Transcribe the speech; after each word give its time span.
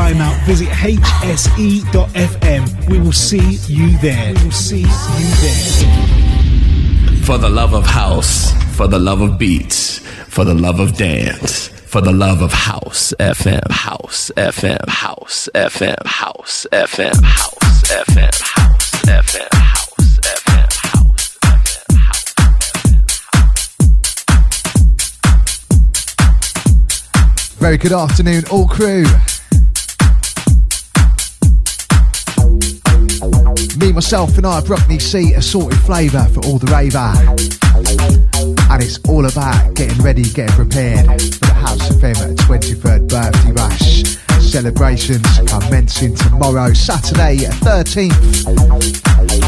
flying 0.00 0.20
out, 0.20 0.40
visit 0.46 0.68
hse.fm. 0.68 1.42
We 2.88 2.98
will 2.98 3.12
see 3.12 3.58
you 3.72 3.98
there. 3.98 4.32
We 4.34 4.44
will 4.44 4.50
see 4.50 4.80
you 4.80 4.86
there. 5.42 5.84
For 7.24 7.36
the 7.36 7.50
love 7.50 7.74
of 7.74 7.84
house, 7.84 8.52
for 8.76 8.88
the 8.88 8.98
love 8.98 9.20
of 9.20 9.38
beats, 9.38 9.98
for 10.26 10.44
the 10.44 10.54
love 10.54 10.80
of 10.80 10.96
dance, 10.96 11.68
for 11.68 12.00
the 12.00 12.12
love 12.12 12.40
of 12.40 12.50
house 12.50 13.12
FM, 13.20 13.70
house 13.70 14.30
FM, 14.36 14.88
house 14.88 15.50
FM, 15.54 16.06
house 16.06 16.66
FM, 16.72 17.22
house 17.22 17.84
FM, 17.90 18.40
house 18.40 19.04
FM, 19.04 19.52
house 19.52 20.18
FM. 20.20 20.70
Very 27.58 27.76
good 27.76 27.92
afternoon, 27.92 28.44
all 28.50 28.66
crew. 28.66 29.04
Me, 33.80 33.92
myself, 33.92 34.36
and 34.36 34.46
I, 34.46 34.60
Brockney 34.60 35.00
C, 35.00 35.32
assorted 35.32 35.78
flavour 35.80 36.26
for 36.34 36.44
all 36.44 36.58
the 36.58 36.66
raver. 36.66 37.14
And 38.70 38.82
it's 38.82 38.98
all 39.08 39.24
about 39.24 39.74
getting 39.74 40.02
ready, 40.02 40.22
getting 40.22 40.54
prepared 40.54 41.06
for 41.06 41.46
the 41.46 41.54
House 41.54 41.88
of 41.88 41.96
FM 41.96 42.36
23rd 42.36 43.08
birthday 43.08 43.52
bash. 43.52 44.02
Celebrations 44.42 45.26
commencing 45.48 46.14
tomorrow, 46.14 46.74
Saturday, 46.74 47.36
13th 47.36 48.50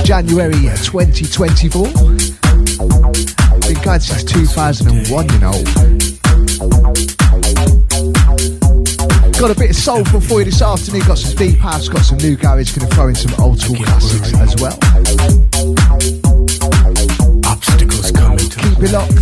January 0.05 0.53
2024. 0.53 1.85
Been 3.61 3.83
going 3.83 4.01
since 4.01 4.25
2001, 4.25 5.29
you 5.29 5.39
know. 5.41 6.12
Got 9.43 9.57
a 9.57 9.59
bit 9.59 9.71
of 9.71 9.77
soulful 9.77 10.21
for 10.21 10.39
you 10.39 10.45
this 10.45 10.63
afternoon. 10.63 11.01
Got 11.05 11.19
some 11.19 11.35
deep 11.35 11.59
house, 11.59 11.89
got 11.89 12.03
some 12.03 12.19
new 12.19 12.37
garage. 12.37 12.79
Going 12.79 12.89
to 12.89 12.95
throw 12.95 13.09
in 13.09 13.17
some 13.17 13.35
old 13.41 13.61
school 13.61 13.75
classics 13.75 14.33
as 14.35 14.55
well. 14.63 14.79
Obstacles 17.47 18.13
coming 18.13 18.39
to 18.39 18.61
Keep 18.61 18.79
it 18.85 18.93
locked. 18.93 19.19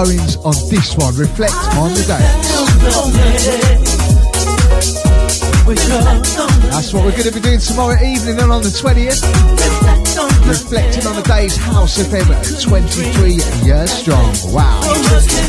Owens 0.00 0.36
on 0.38 0.54
this 0.70 0.96
one. 0.96 1.14
Reflect 1.14 1.52
on 1.76 1.92
the 1.92 2.04
day. 2.08 2.24
That's 6.70 6.94
what 6.94 7.04
we're 7.04 7.10
going 7.10 7.24
to 7.24 7.32
be 7.32 7.40
doing 7.40 7.60
tomorrow 7.60 8.02
evening 8.02 8.38
and 8.40 8.50
on 8.50 8.62
the 8.62 8.70
20th. 8.70 9.20
Reflecting 10.48 11.06
on 11.06 11.16
the 11.16 11.22
day's 11.28 11.54
House 11.56 11.98
FM 11.98 12.30
at 12.30 12.62
23 12.62 13.40
years 13.66 13.90
strong. 13.90 14.32
Wow. 14.54 14.80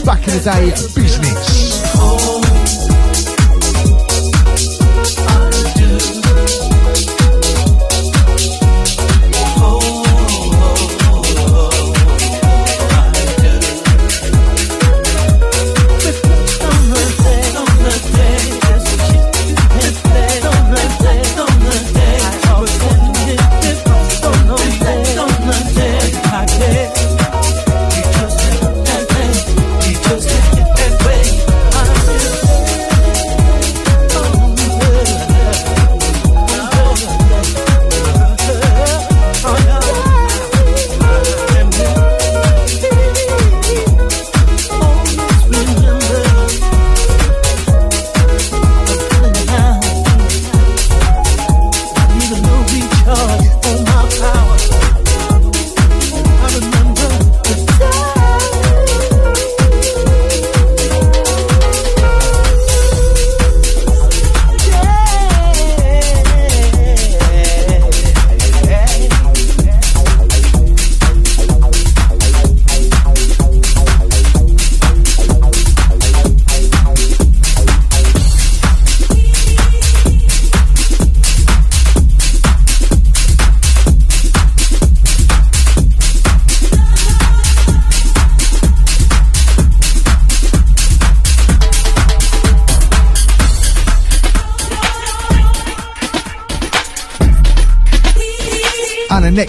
Back 0.03 0.27
in 0.27 0.33
the 0.35 0.41
day, 0.43 0.71
business. 0.99 2.50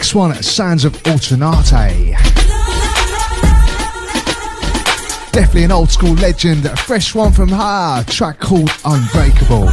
Next 0.02 0.16
one, 0.16 0.43
Sounds 0.43 0.84
of 0.84 0.96
Ultra 1.06 1.37
Naté. 1.37 2.10
Definitely 5.31 5.62
an 5.62 5.70
old 5.70 5.93
school 5.93 6.14
legend. 6.14 6.66
A 6.66 6.76
fresh 6.76 7.14
one 7.14 7.32
from 7.32 7.50
her. 7.50 8.02
Track 8.08 8.40
called 8.40 8.72
Unbreakable. 8.84 9.69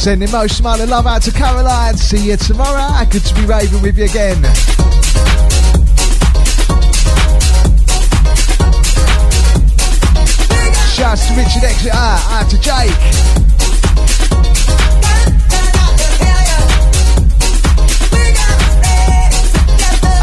Sending 0.00 0.30
most 0.30 0.56
smile 0.56 0.80
and 0.80 0.90
love 0.90 1.06
out 1.06 1.20
to 1.20 1.30
Caroline. 1.30 1.94
See 1.94 2.30
you 2.30 2.36
tomorrow. 2.38 3.04
Good 3.10 3.22
to 3.22 3.34
be 3.34 3.44
raving 3.44 3.82
with 3.82 3.98
you 3.98 4.04
again. 4.04 4.42
Shouts 10.96 11.26
to 11.28 11.34
Richard 11.34 11.64
Exeter, 11.64 11.90
uh, 11.92 12.38
out 12.40 12.48
to 12.48 12.58
Jake. 12.62 12.90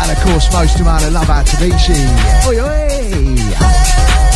And 0.02 0.12
of 0.12 0.24
course, 0.24 0.52
most 0.52 0.80
amount 0.80 1.06
of 1.06 1.14
love 1.14 1.30
out 1.30 1.46
to 1.46 1.58
Vici. 1.58 1.94
Oi, 2.48 2.60
oi. 2.66 4.27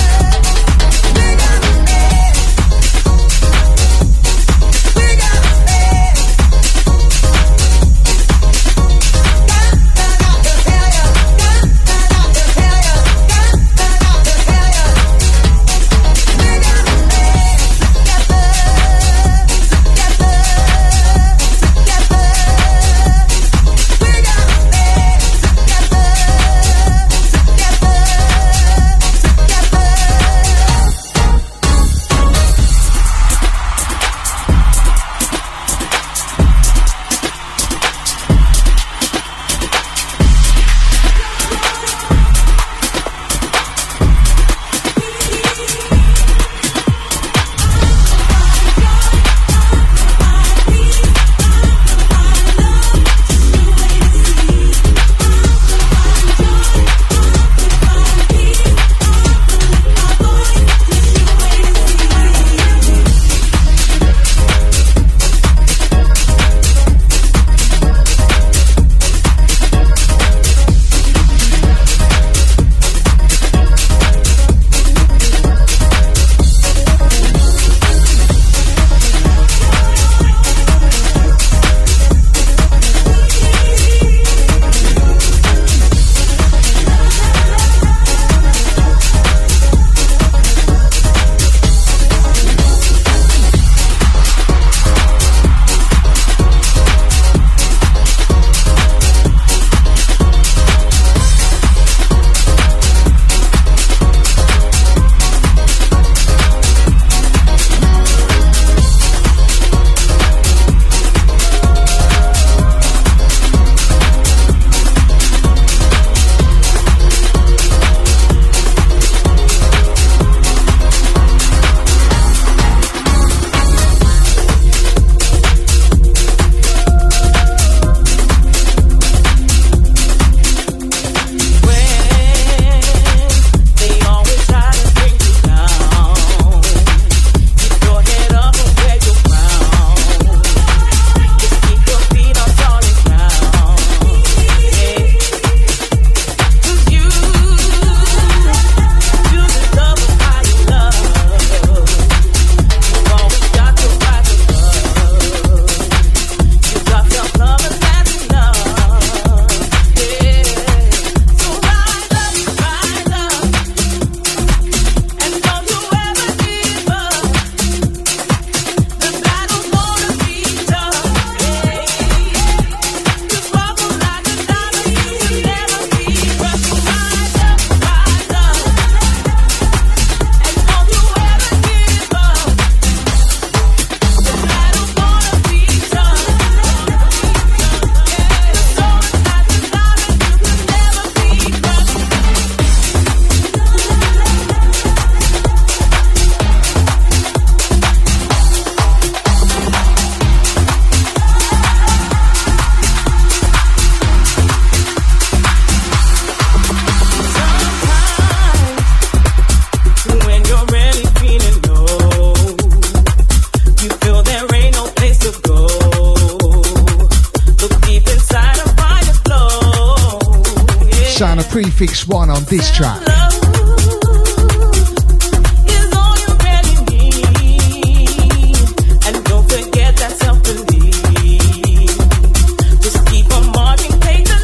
This 222.52 222.70
track. 222.72 223.00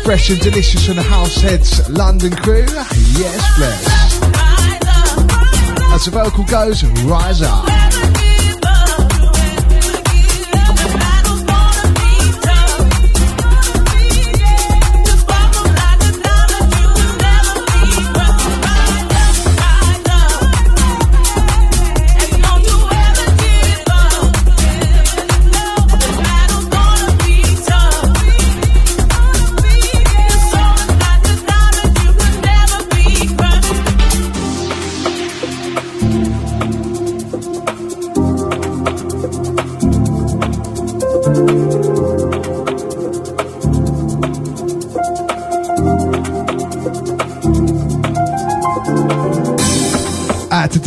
Fresh 0.05 0.29
and 0.29 0.39
delicious 0.39 0.85
from 0.85 0.95
the 0.95 1.01
Househeads 1.01 1.97
London 1.97 2.33
crew. 2.37 2.65
Yes, 3.19 3.57
bless. 3.57 3.83
As 5.93 6.05
the 6.05 6.11
vocal 6.11 6.45
goes, 6.45 6.85
rise 7.03 7.41
up. 7.41 8.36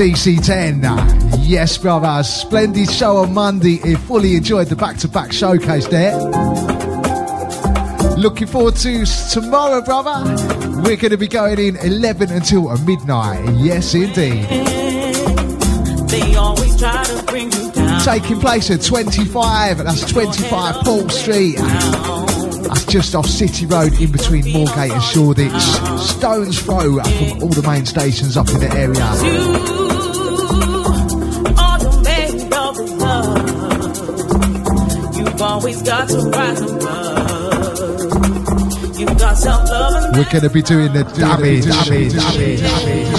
DC10. 0.00 0.80
Yes, 1.46 1.76
brothers. 1.76 2.26
Splendid 2.26 2.90
show 2.90 3.18
on 3.18 3.34
Monday. 3.34 3.76
He 3.84 3.96
fully 3.96 4.34
enjoyed 4.34 4.68
the 4.68 4.74
back 4.74 4.96
to 5.00 5.08
back 5.08 5.30
showcase 5.30 5.86
there. 5.88 6.18
Looking 8.16 8.46
forward 8.46 8.76
to 8.76 9.04
tomorrow, 9.30 9.82
brother. 9.82 10.24
We're 10.82 10.96
going 10.96 11.10
to 11.10 11.18
be 11.18 11.28
going 11.28 11.58
in 11.58 11.76
11 11.76 12.30
until 12.30 12.74
midnight. 12.86 13.46
Yes, 13.56 13.92
indeed. 13.92 14.48
Taking 18.02 18.40
place 18.40 18.70
at 18.70 18.80
25, 18.80 19.84
that's 19.84 20.10
25 20.10 20.76
Paul 20.76 21.10
Street. 21.10 21.56
That's 21.58 22.86
just 22.86 23.14
off 23.14 23.26
City 23.26 23.66
Road 23.66 23.92
in 24.00 24.10
between 24.10 24.44
Moorgate 24.44 24.92
and 24.92 25.02
Shoreditch. 25.02 26.00
Stone's 26.00 26.58
throw 26.58 27.02
from 27.02 27.42
all 27.42 27.50
the 27.50 27.64
main 27.68 27.84
stations 27.84 28.38
up 28.38 28.48
in 28.48 28.60
the 28.60 28.72
area. 28.72 29.79
We're 40.12 40.28
gonna 40.30 40.50
be 40.50 40.62
doing 40.62 40.92
the 40.92 41.04
damage, 41.16 41.64
damage, 41.64 42.14
damage, 42.14 42.60
damage. 42.60 43.09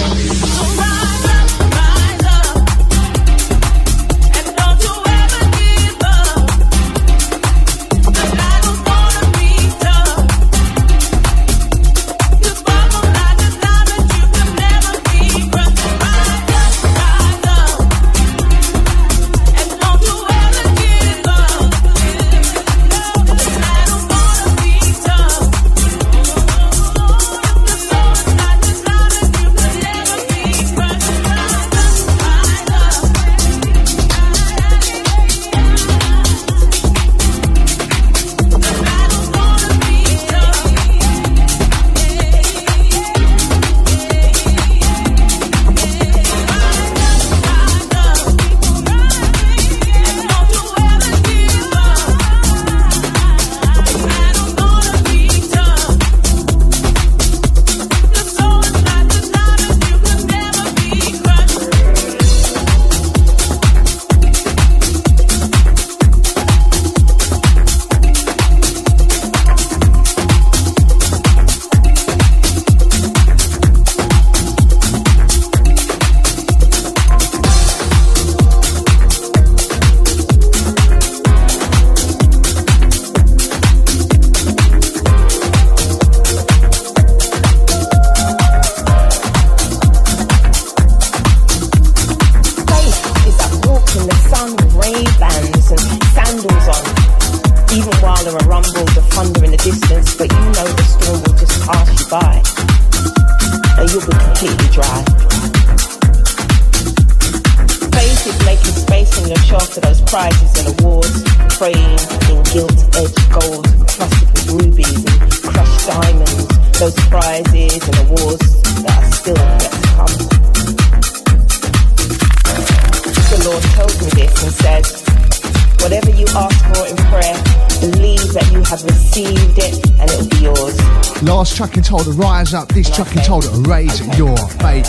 Rise 131.92 132.54
up 132.54 132.68
this 132.68 132.88
truck 132.88 133.14
and 133.14 133.22
told 133.22 133.42
to 133.42 133.50
raise 133.68 134.00
your 134.16 134.34
faith. 134.64 134.88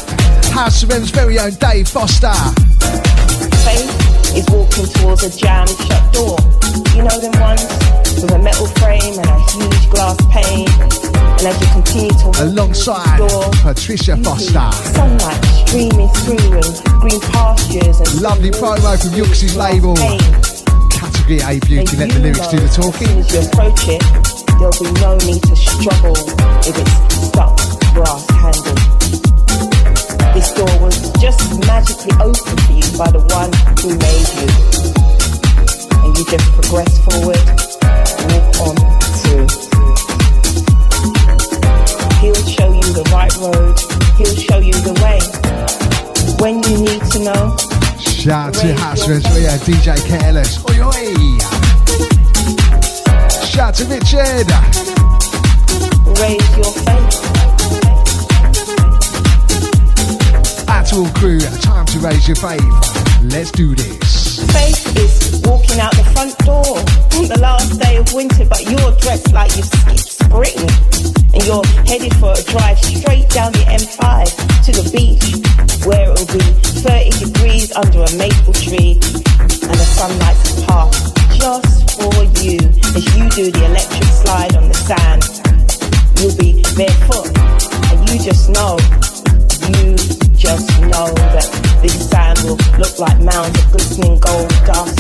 House 0.52 0.86
FM's 0.86 1.10
very 1.10 1.38
own 1.38 1.52
Dave 1.56 1.86
Foster. 1.90 2.32
Faith 3.68 4.38
is 4.38 4.46
walking 4.50 4.86
towards 4.86 5.22
a 5.24 5.38
jammed 5.38 5.68
shut 5.68 6.14
door. 6.14 6.38
You 6.96 7.04
know 7.04 7.20
them 7.20 7.36
ones 7.42 7.68
with 8.16 8.32
a 8.32 8.40
metal 8.40 8.68
frame 8.80 9.20
and 9.20 9.28
a 9.28 9.40
huge 9.52 9.90
glass 9.90 10.16
pane. 10.32 10.70
And 11.44 11.48
as 11.52 11.60
you 11.60 11.68
continue 11.74 12.10
to 12.10 12.26
walk 12.26 12.40
alongside 12.40 13.18
door, 13.18 13.52
Patricia 13.62 14.16
Foster, 14.24 14.72
sunlight 14.96 15.44
streaming 15.68 16.08
through 16.24 16.56
and 16.56 17.02
green 17.02 17.20
pastures 17.20 18.00
and 18.00 18.22
lovely 18.22 18.52
promo 18.52 18.96
from 18.96 19.12
Yuxie's 19.12 19.58
label. 19.58 19.98
Category 20.90 21.42
A 21.42 21.60
beauty. 21.68 21.98
Let 21.98 22.12
the 22.12 22.20
lyrics 22.20 22.48
do 22.48 22.60
the 22.60 22.70
talking. 22.70 23.10
As 23.20 23.34
you 23.34 23.42
approach 23.42 23.90
it, 23.90 24.23
there'll 24.64 24.80
be 24.80 25.02
no 25.02 25.18
need 25.28 25.44
to 25.44 25.56
struggle 25.58 26.16
if 26.64 26.76
it's 26.80 27.28
stuck 27.28 27.52
brass 27.94 28.24
handle. 28.40 28.76
This 30.34 30.54
door 30.54 30.72
was 30.80 30.96
just 31.20 31.60
magically 31.68 32.16
opened 32.24 32.62
for 32.64 32.72
you 32.72 32.88
by 32.98 33.12
the 33.12 33.20
one 33.36 33.52
who 33.84 33.92
made 34.00 34.30
you. 34.40 34.48
And 36.00 36.16
you 36.16 36.24
just 36.32 36.48
progress 36.56 36.96
forward, 37.04 37.44
walk 38.32 38.56
on 38.64 38.76
through. 39.20 39.52
He'll 42.24 42.46
show 42.48 42.72
you 42.72 42.88
the 42.96 43.04
right 43.12 43.36
road, 43.44 43.76
he'll 44.16 44.40
show 44.48 44.60
you 44.60 44.74
the 44.88 44.96
way. 45.04 45.20
When 46.40 46.64
you 46.64 46.78
need 46.88 47.04
to 47.12 47.20
know. 47.20 47.58
Shout 48.00 48.54
to 48.56 48.74
Hasras, 48.76 49.28
we 49.36 49.44
have 49.44 49.60
DJ 49.62 50.00
Careless. 50.08 50.58
Oi, 50.70 50.82
oi. 50.82 51.63
Shout 53.54 53.76
to 53.76 53.86
Richard. 53.86 54.50
Raise 56.18 56.58
your 56.58 56.74
faith. 56.74 57.22
At 60.68 60.92
all 60.92 61.08
crew, 61.14 61.40
time 61.62 61.86
to 61.86 62.00
raise 62.00 62.28
your 62.28 62.36
faith. 62.38 62.64
Let's 63.22 63.52
do 63.52 63.76
this. 63.76 64.40
Faith 64.52 64.98
is 64.98 65.40
walking 65.46 65.80
out 65.80 65.94
the 65.94 66.04
front 66.16 66.36
door 66.40 66.66
on 67.22 67.28
the 67.30 67.38
last 67.40 67.80
day 67.80 67.98
of 67.98 68.12
winter, 68.12 68.44
but 68.46 68.64
you're 68.64 68.92
dressed 68.98 69.32
like 69.34 69.56
you've 69.56 69.68
skipped 69.68 70.00
spring. 70.00 70.58
And 71.36 71.46
you're 71.46 71.64
headed 71.86 72.16
for 72.16 72.34
a 72.34 72.42
drive 72.50 72.80
straight 72.80 73.30
down 73.30 73.52
the 73.52 73.66
M5 73.70 74.34
to 74.66 74.72
the 74.72 74.90
beach, 74.90 75.86
where 75.86 76.10
it 76.10 76.18
will 76.18 76.26
be 76.26 76.44
30 76.82 77.32
degrees 77.32 77.72
under 77.74 78.02
a 78.02 78.12
maple 78.18 78.54
tree 78.54 78.94
and 79.38 79.78
the 79.78 79.86
sunlight's 79.94 80.66
path 80.66 81.13
just 81.44 82.00
for 82.00 82.24
you 82.40 82.56
as 82.96 83.04
you 83.20 83.28
do 83.36 83.52
the 83.52 83.66
electric 83.68 84.08
slide 84.24 84.56
on 84.56 84.64
the 84.72 84.80
sand. 84.88 85.28
You'll 86.16 86.32
be 86.40 86.64
barefoot, 86.80 87.28
and 87.92 88.00
you 88.08 88.16
just 88.24 88.48
know, 88.48 88.80
you 89.76 90.00
just 90.40 90.72
know 90.88 91.12
that 91.36 91.44
this 91.82 92.00
sand 92.08 92.40
will 92.48 92.56
look 92.80 92.96
like 92.98 93.20
mounds 93.20 93.60
of 93.60 93.72
glistening 93.76 94.24
gold 94.24 94.48
dust. 94.64 94.96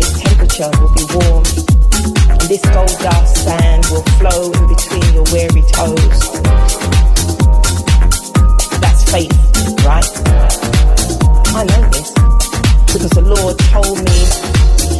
Its 0.00 0.16
temperature 0.16 0.72
will 0.80 0.96
be 0.96 1.04
warm, 1.12 1.44
and 2.32 2.48
this 2.48 2.64
gold 2.72 2.96
dust 3.04 3.44
sand 3.44 3.84
will 3.92 4.08
flow 4.16 4.48
in 4.48 4.64
between 4.64 5.12
your 5.12 5.28
weary 5.28 5.60
toes. 5.76 6.20
That's 8.80 9.04
faith, 9.12 9.36
right? 9.84 10.08
I 11.52 11.68
know 11.68 11.84
this 11.92 12.16
because 12.96 13.12
the 13.12 13.28
Lord 13.28 13.58
told 13.68 14.00
me 14.08 14.48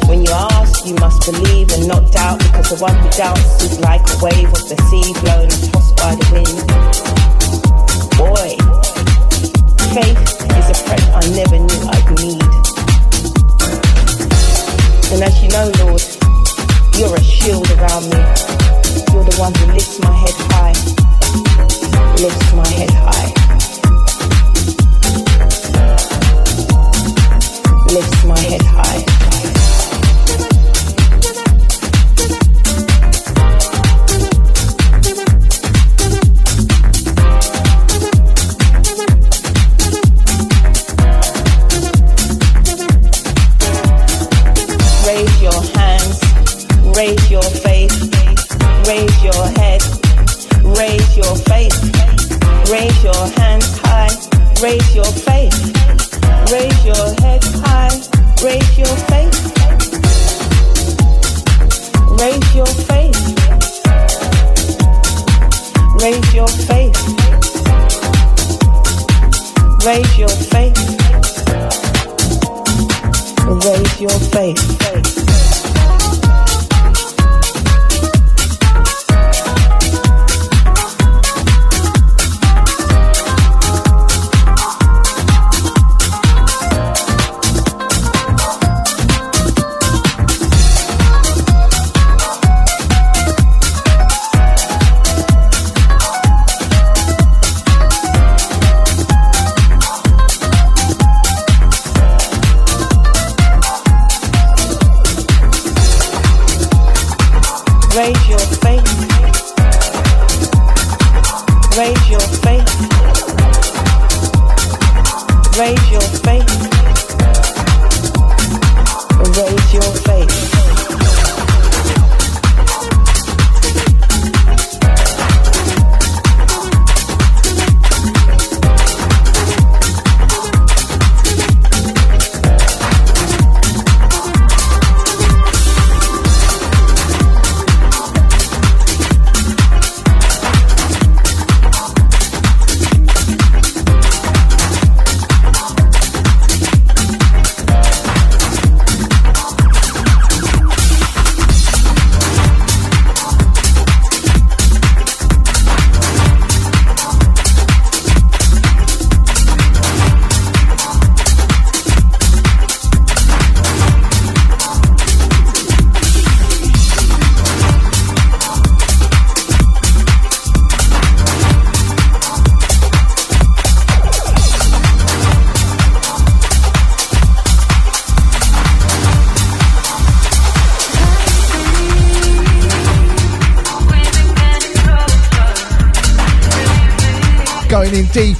when 0.08 0.24
you 0.24 0.32
ask, 0.32 0.86
you 0.86 0.94
must 0.94 1.30
believe 1.30 1.70
and 1.70 1.86
not 1.86 2.10
doubt 2.10 2.38
because 2.38 2.70
the 2.70 2.78
one 2.80 2.96
who 2.96 3.10
doubts 3.10 3.62
is 3.62 3.78
like 3.80 4.00
a 4.00 4.16
wave 4.24 4.48
of 4.48 4.64
the 4.64 4.76
sea 4.88 5.12
blown 5.20 5.44
and 5.44 5.62
tossed 5.68 5.94
by 6.00 6.16
the 6.16 6.26
wind. 6.32 6.58
Boy, 8.16 8.56
faith 9.92 10.16
is 10.56 10.66
a 10.72 10.76
friend 10.88 11.04
I 11.12 11.22
never 11.36 11.58
knew 11.60 11.82
I'd 11.92 12.08
need. 12.24 12.40
And 15.12 15.20
as 15.28 15.36
you 15.44 15.48
know, 15.52 15.68
Lord, 15.84 16.00
you're 16.96 17.14
a 17.14 17.22
shield 17.22 17.68
around 17.76 18.08
me. 18.08 18.20
You're 19.12 19.28
the 19.28 19.36
one 19.36 19.54
who 19.54 19.66
lifts 19.76 20.00
my 20.00 20.12
head 20.16 20.36
high, 20.48 20.76
lifts 22.16 22.52
my 22.54 22.66
head 22.66 22.90
high. 22.90 23.38
lifts 27.92 28.24
my 28.24 28.38
head 28.38 28.62
high. 28.62 29.07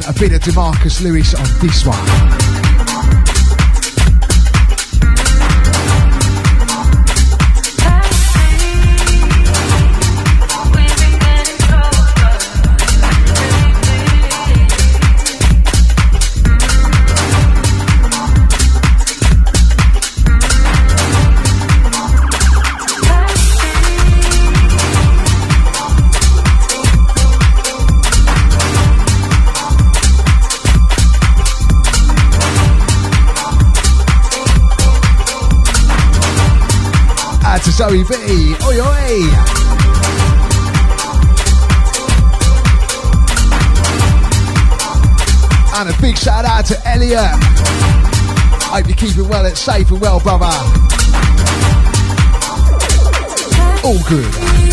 A 0.09 0.13
bit 0.15 0.33
of 0.33 0.41
Demarkus 0.41 1.03
Lewis 1.03 1.35
on 1.35 1.45
this 1.61 1.85
one. 1.85 2.28
To 37.89 37.95
B. 37.95 38.05
Oi, 38.05 38.81
oi. 38.83 39.15
And 45.75 45.89
a 45.89 45.97
big 45.99 46.19
shout 46.19 46.45
out 46.45 46.67
to 46.67 46.77
Elliot. 46.87 47.19
Hope 48.65 48.89
you're 48.89 48.95
keeping 48.95 49.27
well 49.27 49.47
and 49.47 49.57
safe 49.57 49.91
and 49.91 50.03
well, 50.03 50.21
brother. 50.21 50.45
All 53.83 53.99
good. 54.07 54.68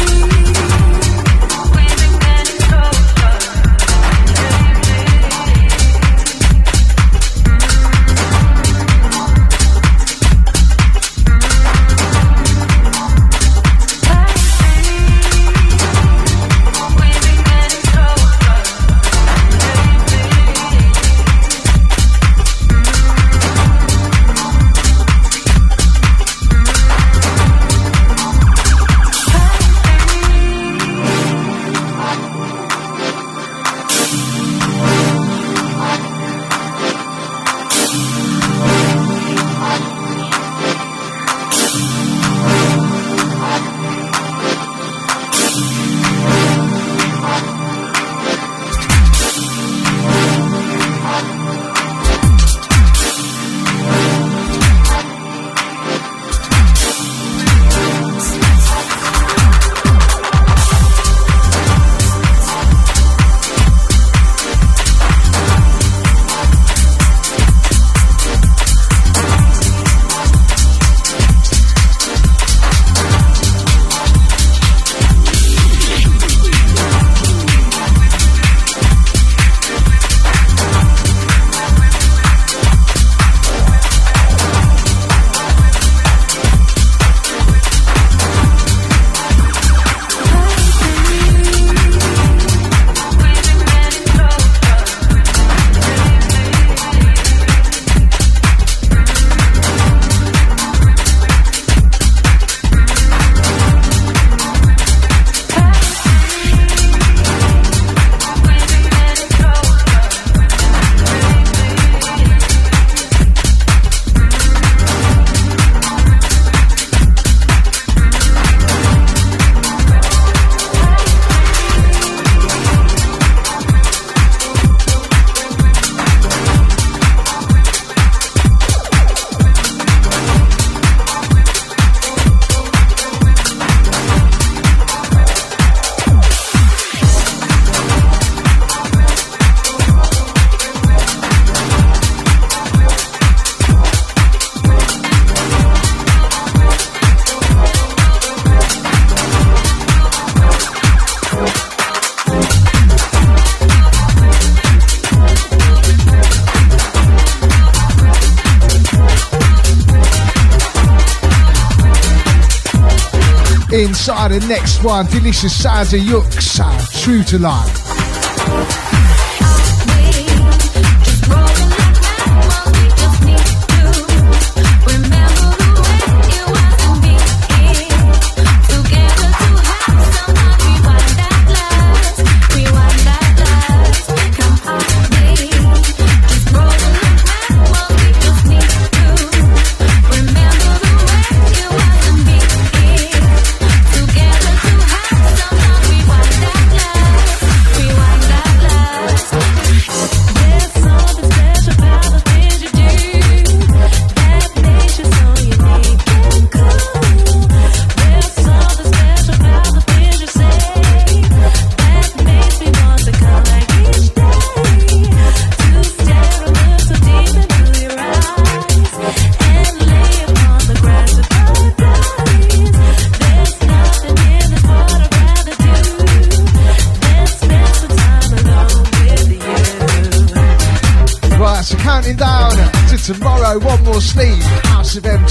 Inside 164.08 164.40
the 164.40 164.48
next 164.48 164.84
one, 164.84 165.08
delicious 165.08 165.64
sounds 165.64 165.92
of 165.92 166.00
Yooks, 166.00 166.60
true 167.02 167.24
to 167.24 167.40
life. 167.40 167.85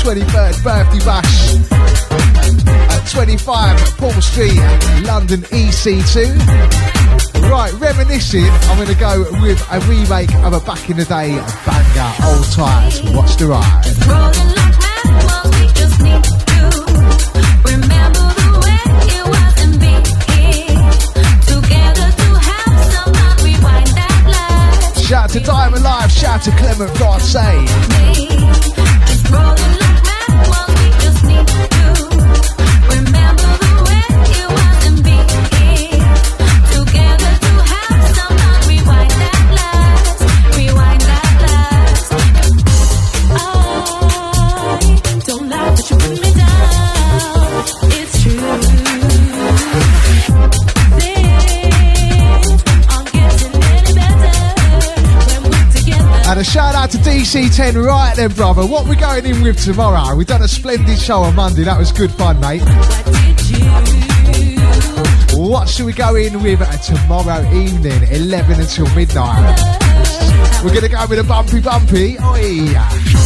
23rd 0.04 0.62
birthday 0.62 0.98
bash 1.06 1.56
at 2.90 3.10
25 3.10 3.96
Paul 3.96 4.12
Street, 4.20 4.60
London 5.06 5.40
EC2. 5.44 6.38
Right, 7.50 7.72
reminiscing, 7.80 8.44
I'm 8.44 8.76
going 8.76 8.88
to 8.88 9.00
go 9.00 9.20
with 9.40 9.66
a 9.72 9.80
remake 9.88 10.34
of 10.44 10.52
a 10.52 10.60
back 10.60 10.90
in 10.90 10.98
the 10.98 11.06
day 11.06 11.30
banger, 11.64 12.12
old 12.26 12.44
tight. 12.52 13.00
Watch 13.16 13.36
the 13.38 13.46
ride. 13.46 13.84
Shout 25.02 25.30
to 25.30 25.40
Diamond 25.40 25.82
Live, 25.82 26.12
shout 26.12 26.42
to 26.42 26.50
Clement 26.50 27.22
Say. 27.22 28.73
MC10. 57.34 57.84
Right 57.84 58.14
then, 58.14 58.30
brother. 58.30 58.64
What 58.64 58.86
we 58.86 58.94
going 58.94 59.26
in 59.26 59.42
with 59.42 59.60
tomorrow? 59.60 60.14
we 60.14 60.24
done 60.24 60.42
a 60.42 60.46
splendid 60.48 60.96
show 60.96 61.22
on 61.22 61.34
Monday. 61.34 61.64
That 61.64 61.76
was 61.76 61.90
good 61.90 62.12
fun, 62.12 62.38
mate. 62.38 62.62
What 65.36 65.68
should 65.68 65.86
we 65.86 65.92
go 65.92 66.14
in 66.14 66.40
with 66.44 66.60
uh, 66.60 66.70
tomorrow 66.76 67.42
evening, 67.52 68.04
11 68.08 68.60
until 68.60 68.86
midnight? 68.94 69.58
We're 70.62 70.70
going 70.70 70.82
to 70.82 70.88
go 70.88 71.04
with 71.08 71.18
a 71.18 71.24
bumpy 71.24 71.60
bumpy. 71.60 72.16
Oi. 72.20 73.23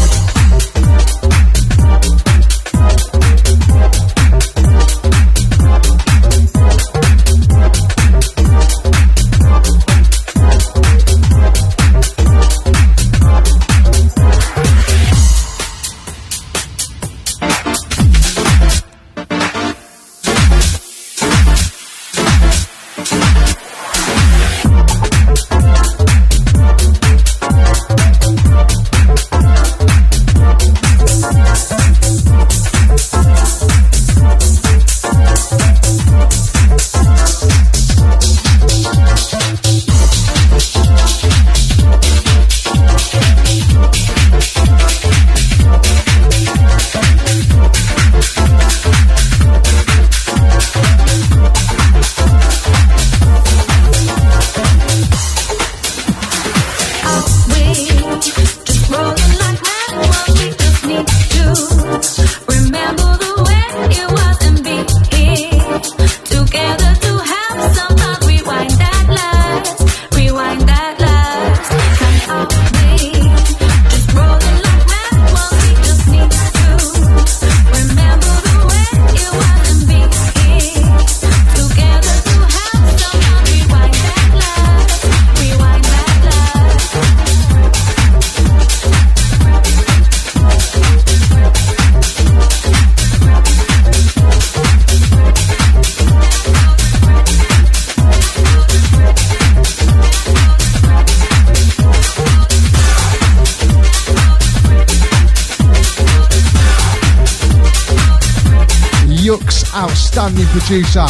Producer. 110.69 111.07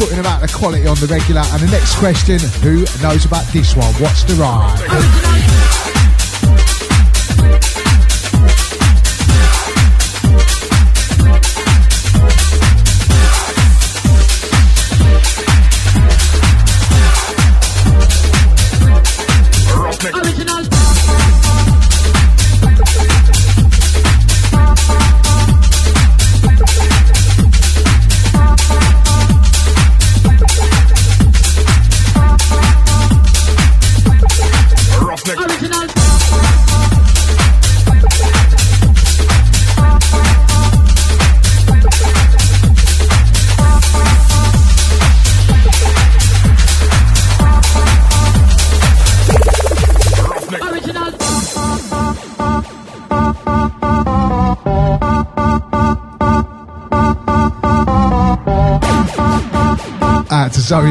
Putting 0.00 0.18
about 0.18 0.40
the 0.40 0.52
quality 0.52 0.88
on 0.88 0.96
the 0.96 1.06
regular. 1.06 1.42
And 1.52 1.62
the 1.62 1.70
next 1.70 1.96
question 1.98 2.40
who 2.62 2.80
knows 3.00 3.24
about 3.24 3.46
this 3.52 3.76
one? 3.76 3.94
What's 3.94 4.24
the 4.24 4.34
ride? 4.34 5.57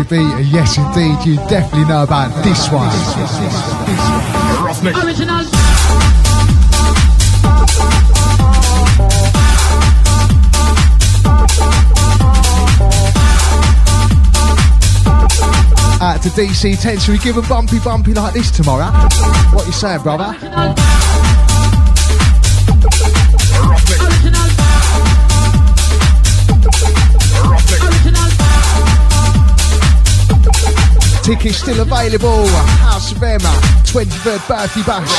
Out 0.08 0.14
to 0.14 0.16
Zoe 0.16 0.26
B. 0.26 0.34
And 0.34 0.46
yes, 0.48 0.78
indeed, 0.78 1.26
you 1.26 1.36
definitely 1.48 1.86
know 1.86 2.04
about 2.04 2.44
this 2.44 2.70
one. 2.72 2.88
Original. 5.04 5.46
Out 16.00 16.22
to 16.22 16.30
DC 16.30 16.80
10. 16.82 17.00
Should 17.00 17.12
we 17.12 17.18
give 17.20 17.38
a 17.38 17.42
bumpy 17.44 17.80
bumpy 17.80 18.14
like 18.14 18.34
this 18.34 18.52
tomorrow? 18.52 18.92
What 19.54 19.66
you 19.66 19.74
saying, 19.74 20.04
brother? 20.04 20.26
Original. 20.26 20.70
Original. 20.70 20.87
Tickets 31.28 31.58
still 31.58 31.82
available. 31.82 32.48
House 32.80 33.12
FM, 33.12 33.42
23rd 33.84 34.48
birthday 34.48 34.84
bash. 34.84 35.12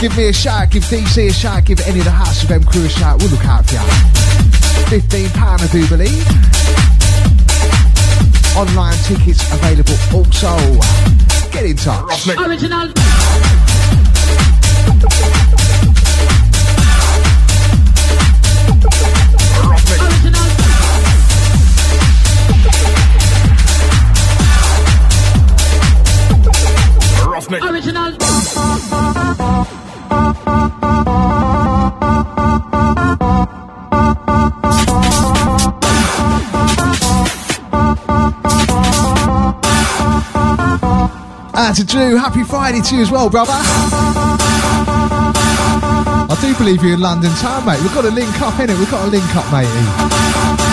Give 0.00 0.16
me 0.16 0.26
a 0.26 0.32
shout, 0.32 0.70
give 0.72 0.82
DC 0.82 1.28
a 1.28 1.32
shout, 1.32 1.64
give 1.64 1.78
any 1.86 2.00
of 2.00 2.06
the 2.06 2.10
House 2.10 2.42
FM 2.42 2.66
crew 2.66 2.86
a 2.86 2.88
shout. 2.88 3.20
We'll 3.22 3.30
look 3.30 3.44
out 3.44 3.64
for 3.66 3.74
you. 3.74 3.80
£15, 4.98 5.30
I 5.32 5.66
do 5.70 5.86
believe. 5.86 6.26
Online 8.56 8.98
tickets 9.04 9.46
available 9.52 9.94
also. 10.12 10.58
Get 11.52 11.66
in 11.66 11.76
touch. 11.76 12.26
Original. 12.36 12.92
Out 41.68 41.76
to 41.76 41.84
Drew, 41.84 42.16
happy 42.16 42.44
Friday 42.44 42.80
to 42.80 42.96
you 42.96 43.02
as 43.02 43.10
well, 43.10 43.28
brother. 43.28 43.52
I 46.30 46.38
do 46.40 46.56
believe 46.56 46.82
you're 46.82 46.94
in 46.94 47.00
London 47.00 47.30
town, 47.34 47.66
mate. 47.66 47.78
We've 47.82 47.92
got 47.92 48.04
to 48.04 48.10
link 48.10 48.40
up, 48.40 48.54
innit? 48.54 48.78
We've 48.78 48.90
got 48.90 49.04
to 49.04 49.10
link 49.10 49.36
up, 49.36 49.44
matey. 49.52 50.67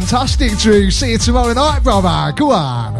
Fantastic, 0.00 0.58
Drew. 0.58 0.90
See 0.90 1.12
you 1.12 1.16
tomorrow 1.16 1.54
night, 1.54 1.82
brother. 1.82 2.30
Go 2.36 2.50
on. 2.50 2.95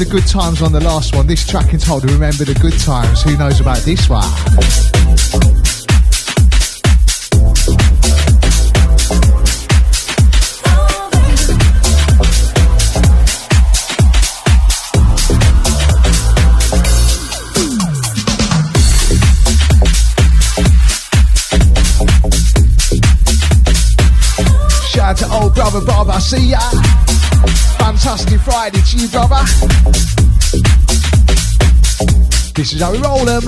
the 0.00 0.10
good 0.10 0.26
times 0.26 0.62
on 0.62 0.72
the 0.72 0.80
last 0.80 1.14
one. 1.14 1.26
This 1.26 1.46
track 1.46 1.74
entitled 1.74 2.10
Remember 2.10 2.44
the 2.44 2.54
Good 2.54 2.78
Times. 2.80 3.22
Who 3.22 3.36
knows 3.36 3.60
about 3.60 3.78
this 3.80 4.08
one? 4.08 4.24
to 25.12 25.28
old 25.32 25.52
brother 25.56 25.84
Bob. 25.84 26.08
I 26.08 26.20
see 26.20 26.50
ya. 26.50 26.89
Fantastic 28.10 28.40
Friday 28.40 28.80
to 28.80 28.96
you, 28.96 29.06
brother. 29.06 29.44
This 32.56 32.72
is 32.72 32.80
how 32.82 32.90
we 32.90 32.98
roll 32.98 33.24
them. 33.24 33.44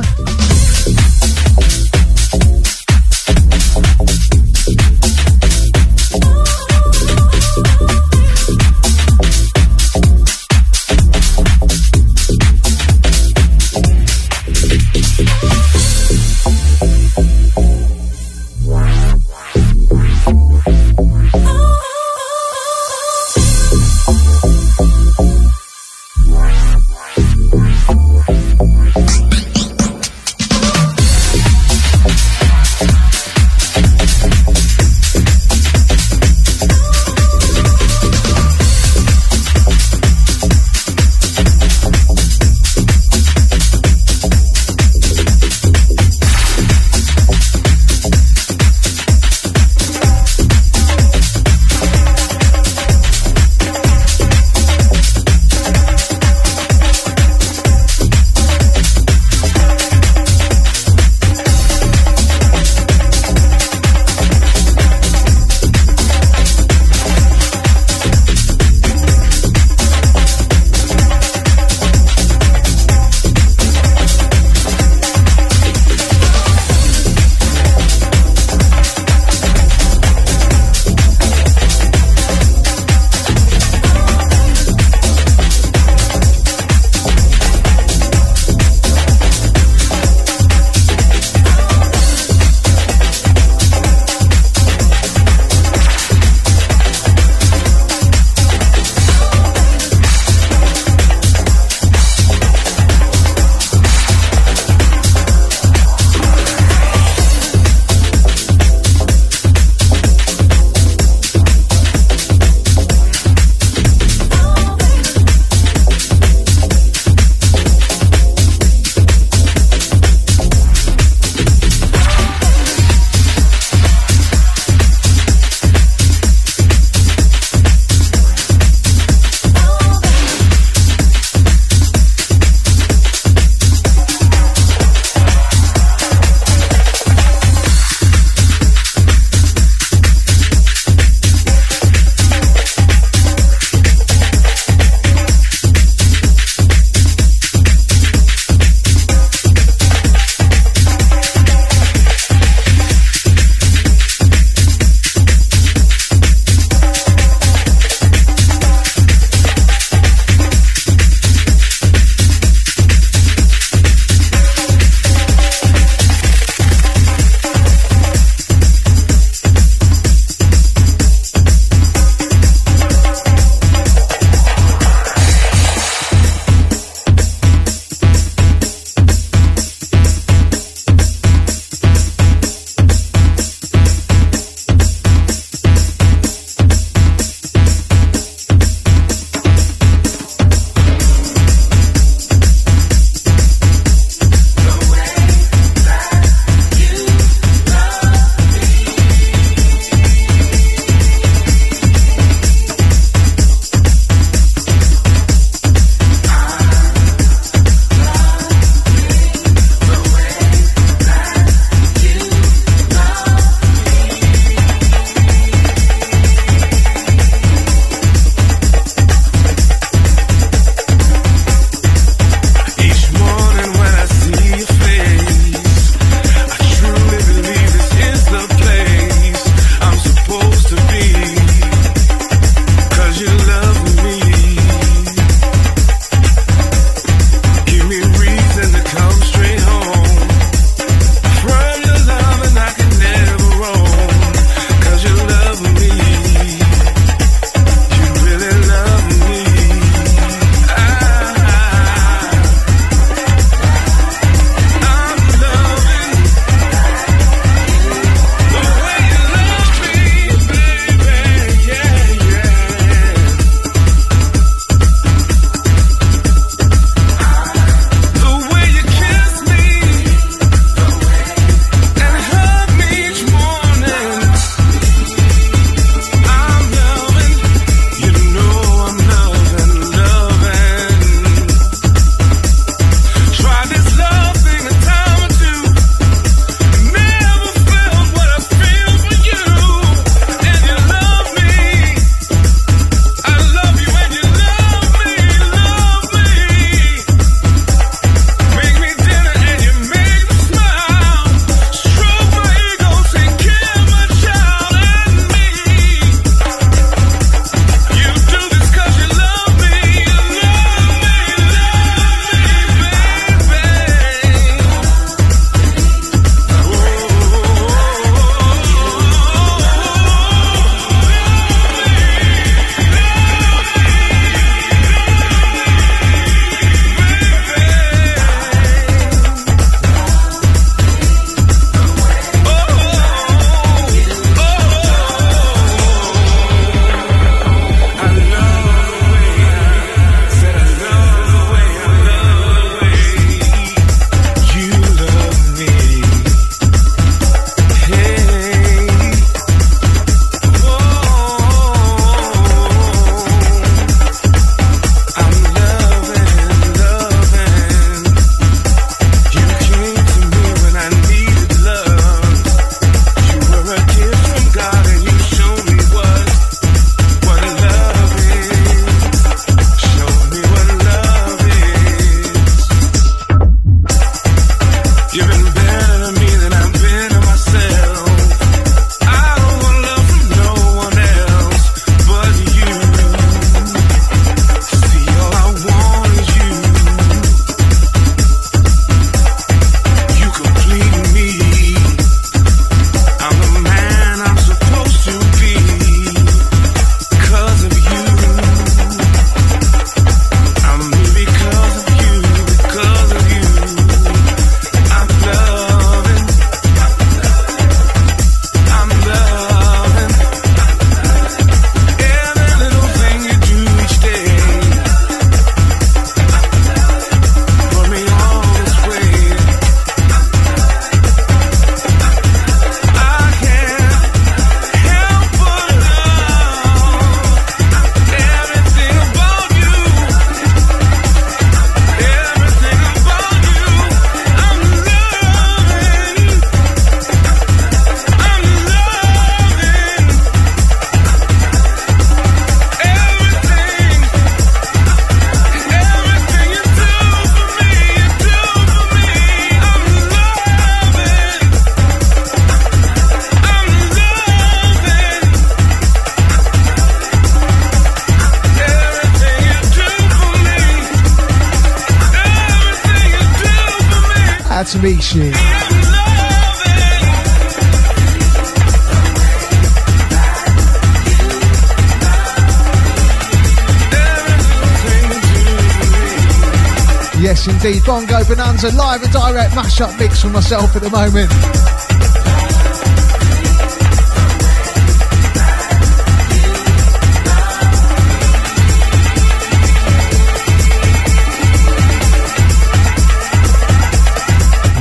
Bongo 478.43 478.55
Bonanza 478.59 478.77
live 478.77 479.03
and 479.03 479.13
direct 479.13 479.55
mashup 479.55 479.99
mix 479.99 480.23
for 480.23 480.29
myself 480.29 480.75
at 480.75 480.83
the 480.83 480.91
moment. 480.91 481.31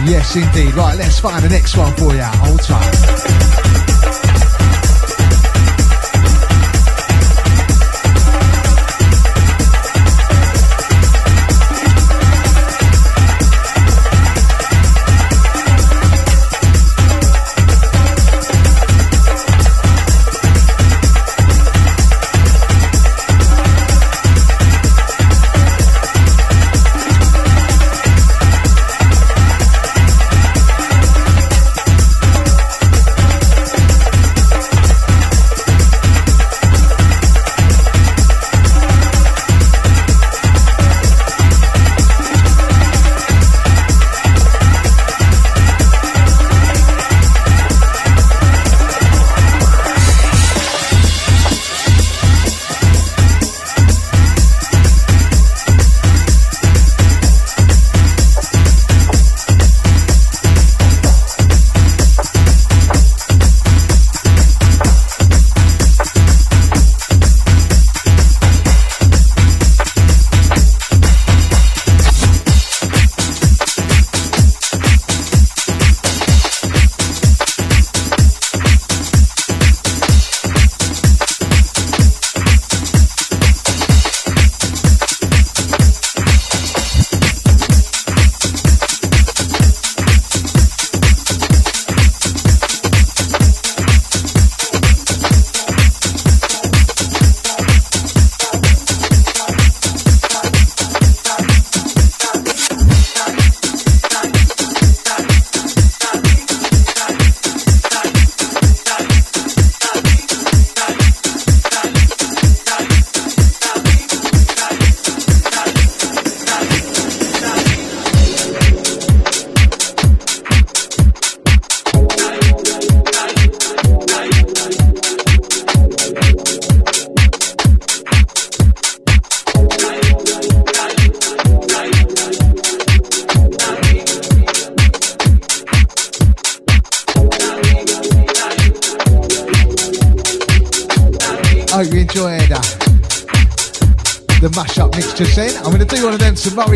Yes, 0.09 0.36
indeed. 0.36 0.74
Right, 0.74 0.97
let's 0.97 1.20
find 1.20 1.43
the 1.43 1.49
next 1.49 1.78
one 1.78 1.95
for 1.95 2.14
you. 2.14 2.22
Hold 2.22 2.62
tight. 2.62 3.91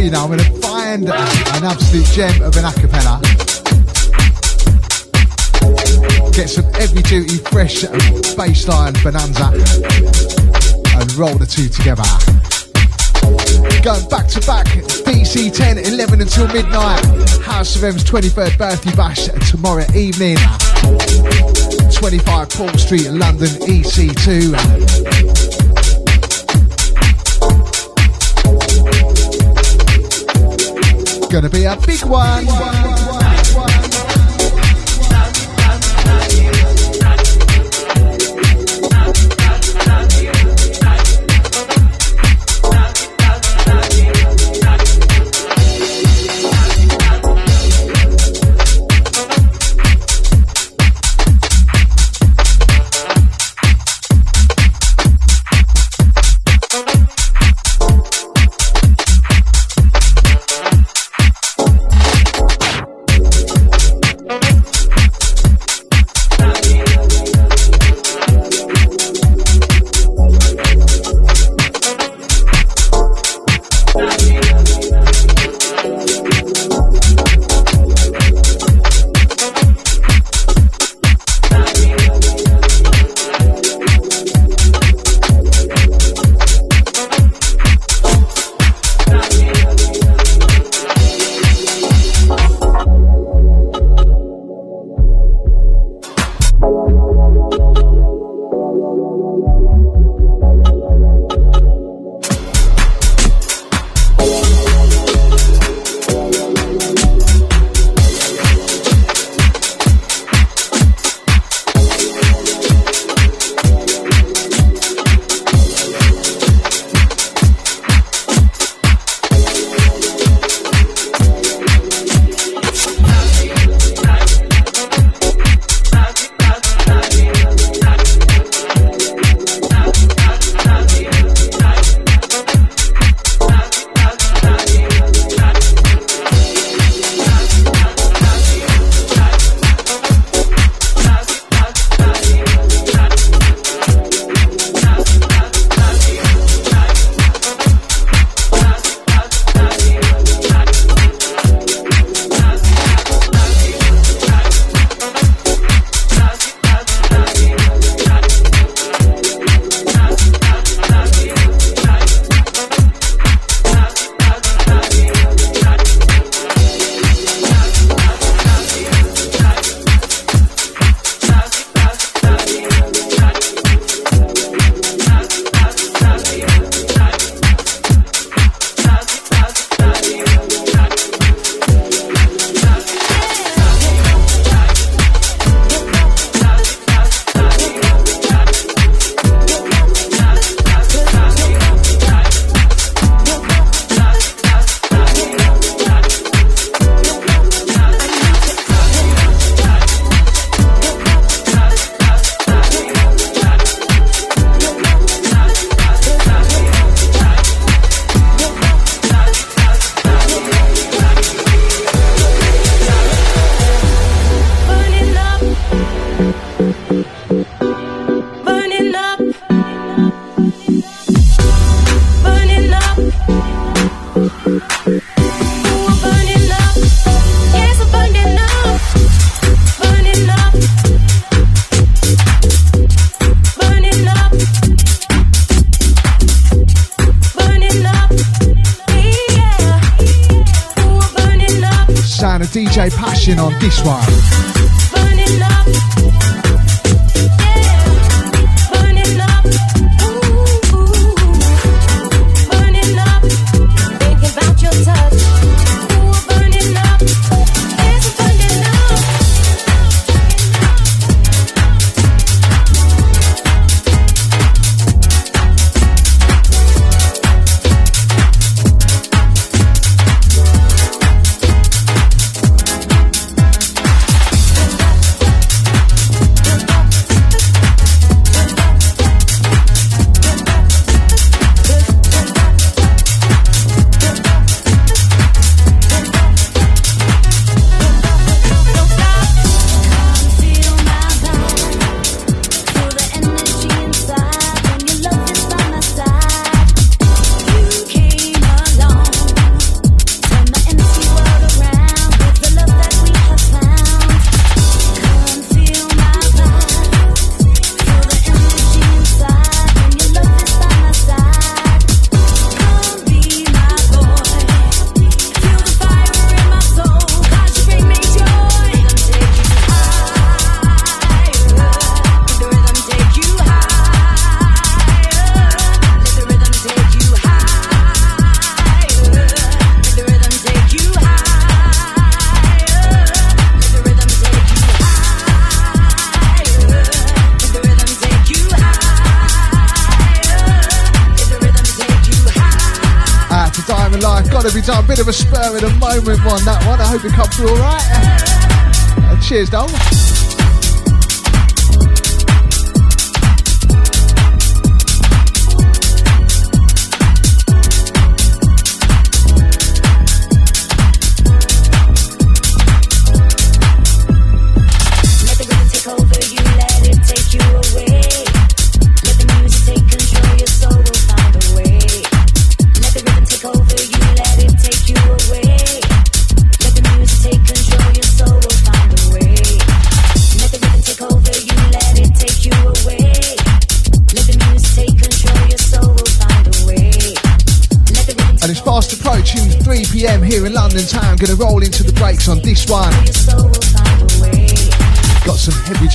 You 0.06 0.12
know. 0.12 0.26
I'm 0.26 0.28
going 0.28 0.40
to 0.40 0.52
find 0.62 1.04
an 1.06 1.64
absolute 1.64 2.06
gem 2.06 2.44
of 2.44 2.56
an 2.58 2.64
acapella. 2.64 3.20
Get 6.32 6.48
some 6.48 6.72
heavy 6.74 7.02
duty, 7.02 7.38
fresh 7.50 7.82
bassline 8.38 8.94
bonanza 9.04 9.46
and 11.02 11.16
roll 11.16 11.36
the 11.40 11.48
two 11.48 11.70
together. 11.70 12.04
Going 13.82 14.08
back 14.10 14.28
to 14.28 14.40
back, 14.46 14.68
DC 15.10 15.52
10, 15.52 15.80
11 15.80 16.22
until 16.22 16.48
midnight. 16.50 17.04
House 17.42 17.76
FM's 17.76 18.04
23rd 18.04 18.60
birthday 18.60 18.96
bash 18.96 19.26
tomorrow 19.50 19.86
evening. 19.96 20.38
25 21.92 22.50
Paul 22.52 22.78
Street, 22.78 23.10
London, 23.10 23.50
EC2. 23.66 25.35
Gonna 31.36 31.50
be 31.50 31.66
a 31.66 31.76
big 31.76 32.06
one. 32.06 32.95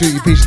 Heavy 0.00 0.18
duty 0.20 0.39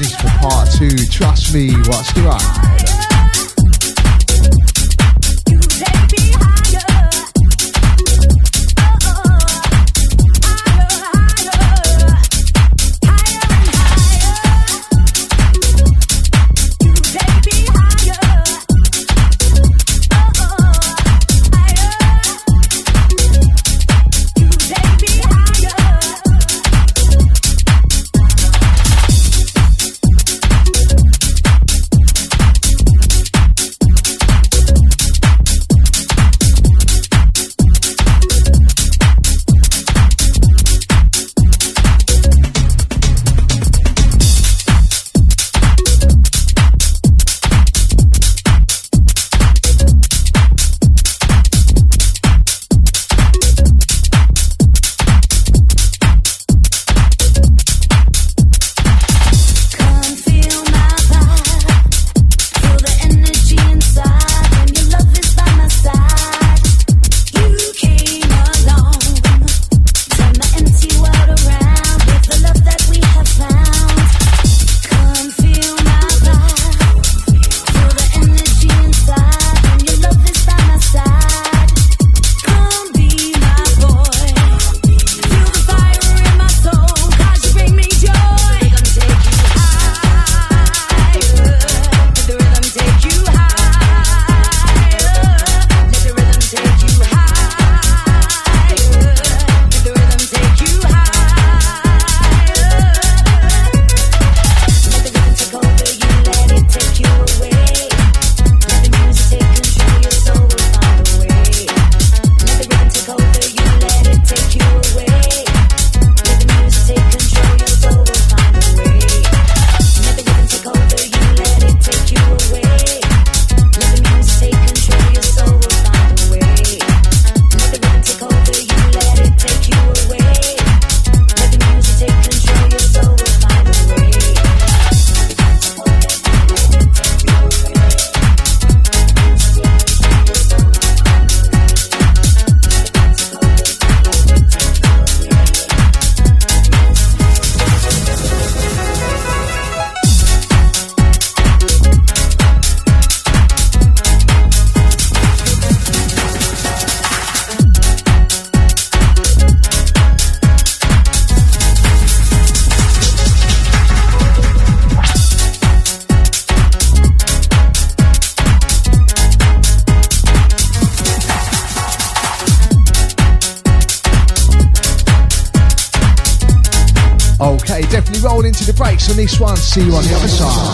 one. 179.44 179.58
See 179.58 179.82
you 179.82 179.94
on 179.94 180.04
the 180.04 180.16
other 180.16 180.28
side. 180.28 180.73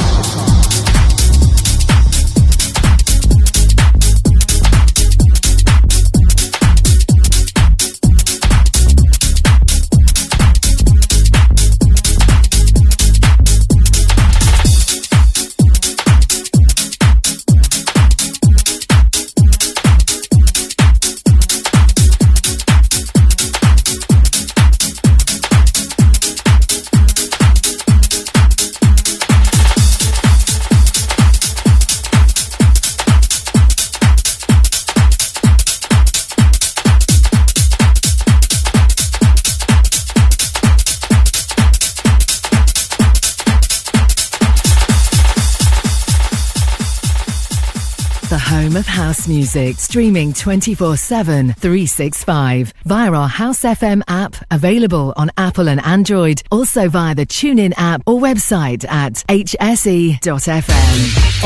Music, 49.29 49.77
streaming 49.77 50.33
24 50.33 50.97
7, 50.97 51.53
365 51.53 52.73
via 52.83 53.11
our 53.13 53.27
House 53.27 53.61
FM 53.61 54.01
app, 54.07 54.35
available 54.51 55.13
on 55.15 55.31
Apple 55.37 55.69
and 55.69 55.79
Android, 55.85 56.41
also 56.51 56.89
via 56.89 57.13
the 57.13 57.25
TuneIn 57.25 57.73
app 57.77 58.01
or 58.05 58.19
website 58.19 58.85
at 58.89 59.13
hse.fm. 59.29 60.19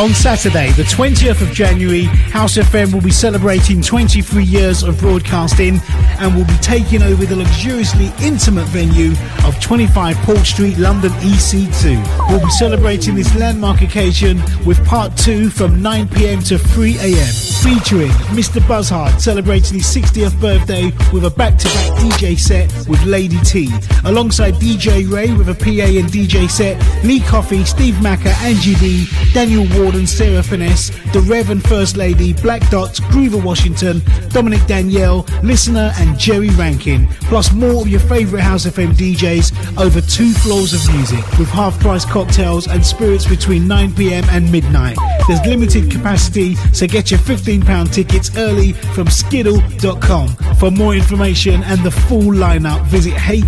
On 0.04 0.10
Saturday, 0.14 0.72
the 0.72 0.84
20th 0.84 1.41
of 1.41 1.51
January, 1.51 2.04
House 2.04 2.58
FM 2.58 2.93
will 2.93 3.01
be 3.01 3.12
celebrating 3.12 3.82
23 3.82 4.43
years 4.43 4.84
of 4.84 4.97
broadcasting 4.99 5.80
and 6.20 6.36
will 6.36 6.45
be 6.45 6.58
taking 6.62 7.04
over 7.04 7.26
the 7.26 7.36
luxuriously 7.36 8.12
intimate 8.22 8.66
venue 8.68 9.12
of 9.45 9.60
25 9.60 10.16
Paul 10.18 10.38
Street, 10.38 10.78
London 10.78 11.12
EC2. 11.22 12.30
We'll 12.30 12.39
be 12.39 12.49
celebrating 12.51 13.16
this 13.16 13.36
landmark 13.36 13.82
occasion 13.82 14.41
with 14.66 14.84
part 14.86 15.16
two 15.18 15.49
from 15.49 15.82
9 15.82 16.08
pm 16.08 16.41
to 16.43 16.58
3 16.58 16.97
am, 16.99 17.34
featuring 17.62 18.12
Mr. 18.32 18.66
Buzzhard 18.68 19.20
celebrating 19.22 19.78
his 19.78 19.86
60th 19.86 20.39
birthday 20.39 20.86
with 21.12 21.26
a 21.26 21.30
back 21.30 21.58
to 21.58 21.68
back 21.68 21.99
DJ 21.99 22.38
set 22.38 22.70
with 22.94 23.06
Lady 23.06 23.39
T, 23.39 23.72
alongside 24.06 24.54
DJ 24.56 25.12
Ray 25.12 25.34
with 25.34 25.50
a 25.50 25.56
PA 25.56 25.89
and 26.00 26.10
DJ 26.12 26.48
set, 26.48 26.78
Lee 27.04 27.22
Coffey, 27.22 27.66
Steve 27.66 28.00
Macker, 28.04 28.30
Angie 28.41 28.76
D, 28.76 29.08
Daniel 29.34 29.66
Warden, 29.76 30.06
Sarah 30.06 30.44
Finesse, 30.44 30.89
The 31.12 31.22
Rev 31.22 31.50
and 31.50 31.64
First 31.64 31.98
Lady, 31.98 32.34
Black 32.34 32.70
Dots, 32.70 33.00
Groover 33.00 33.44
Washington, 33.44 34.04
Dominic 34.30 34.64
Danielle, 34.68 35.26
Listener, 35.41 35.91
and 35.98 36.20
Jerry 36.20 36.52
Rankin, 36.52 37.08
plus 37.24 37.52
more 37.52 37.82
of 37.82 37.88
your 37.88 38.00
favourite 38.00 38.44
House 38.44 38.68
FM 38.68 38.94
DJs 38.94 39.82
over 39.84 40.00
two 40.00 40.32
floors 40.32 40.74
of 40.76 40.94
music 40.94 41.26
with 41.39 41.50
half 41.50 41.80
price 41.80 42.06
cocktails 42.06 42.68
and 42.68 42.86
spirits 42.86 43.28
between 43.28 43.68
9 43.68 43.96
pm 43.96 44.24
and 44.30 44.52
midnight. 44.52 44.98
There's 45.28 45.44
limited 45.48 45.89
capacity, 45.89 46.54
so 46.74 46.86
get 46.86 47.10
your 47.10 47.20
£15 47.22 47.91
tickets 47.91 48.38
early 48.38 48.74
from 48.94 49.08
skiddle.com. 49.08 50.28
For 50.60 50.70
more 50.70 50.94
information 50.94 51.64
and 51.64 51.82
the 51.82 51.91
full 51.91 52.34
lineup, 52.34 52.82
visit 52.86 53.13
hse.fm. 53.13 53.47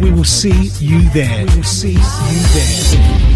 We 0.00 0.10
will 0.10 0.24
see 0.24 0.70
you 0.84 1.08
there. 1.10 1.46
We 1.46 1.56
will 1.56 1.62
see 1.62 1.92
you 1.92 1.98
there. 2.54 3.30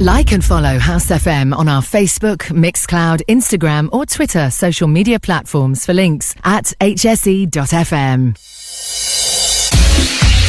Like 0.00 0.32
and 0.32 0.44
follow 0.44 0.78
House 0.78 1.06
FM 1.06 1.56
on 1.56 1.68
our 1.68 1.80
Facebook, 1.80 2.38
Mixcloud, 2.50 3.22
Instagram, 3.28 3.88
or 3.92 4.04
Twitter 4.04 4.50
social 4.50 4.88
media 4.88 5.20
platforms 5.20 5.86
for 5.86 5.94
links 5.94 6.34
at 6.44 6.72
hse.fm. 6.80 8.36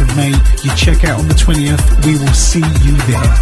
of 0.00 0.16
May. 0.16 0.32
You 0.62 0.74
check 0.76 1.04
out 1.04 1.18
on 1.18 1.28
the 1.28 1.34
20th. 1.34 2.06
We 2.06 2.12
will 2.18 2.32
see 2.32 2.60
you 2.84 2.96
there. 3.06 3.34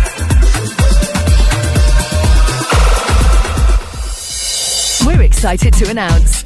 We're 5.07 5.23
excited 5.23 5.73
to 5.75 5.91
announce 5.91 6.46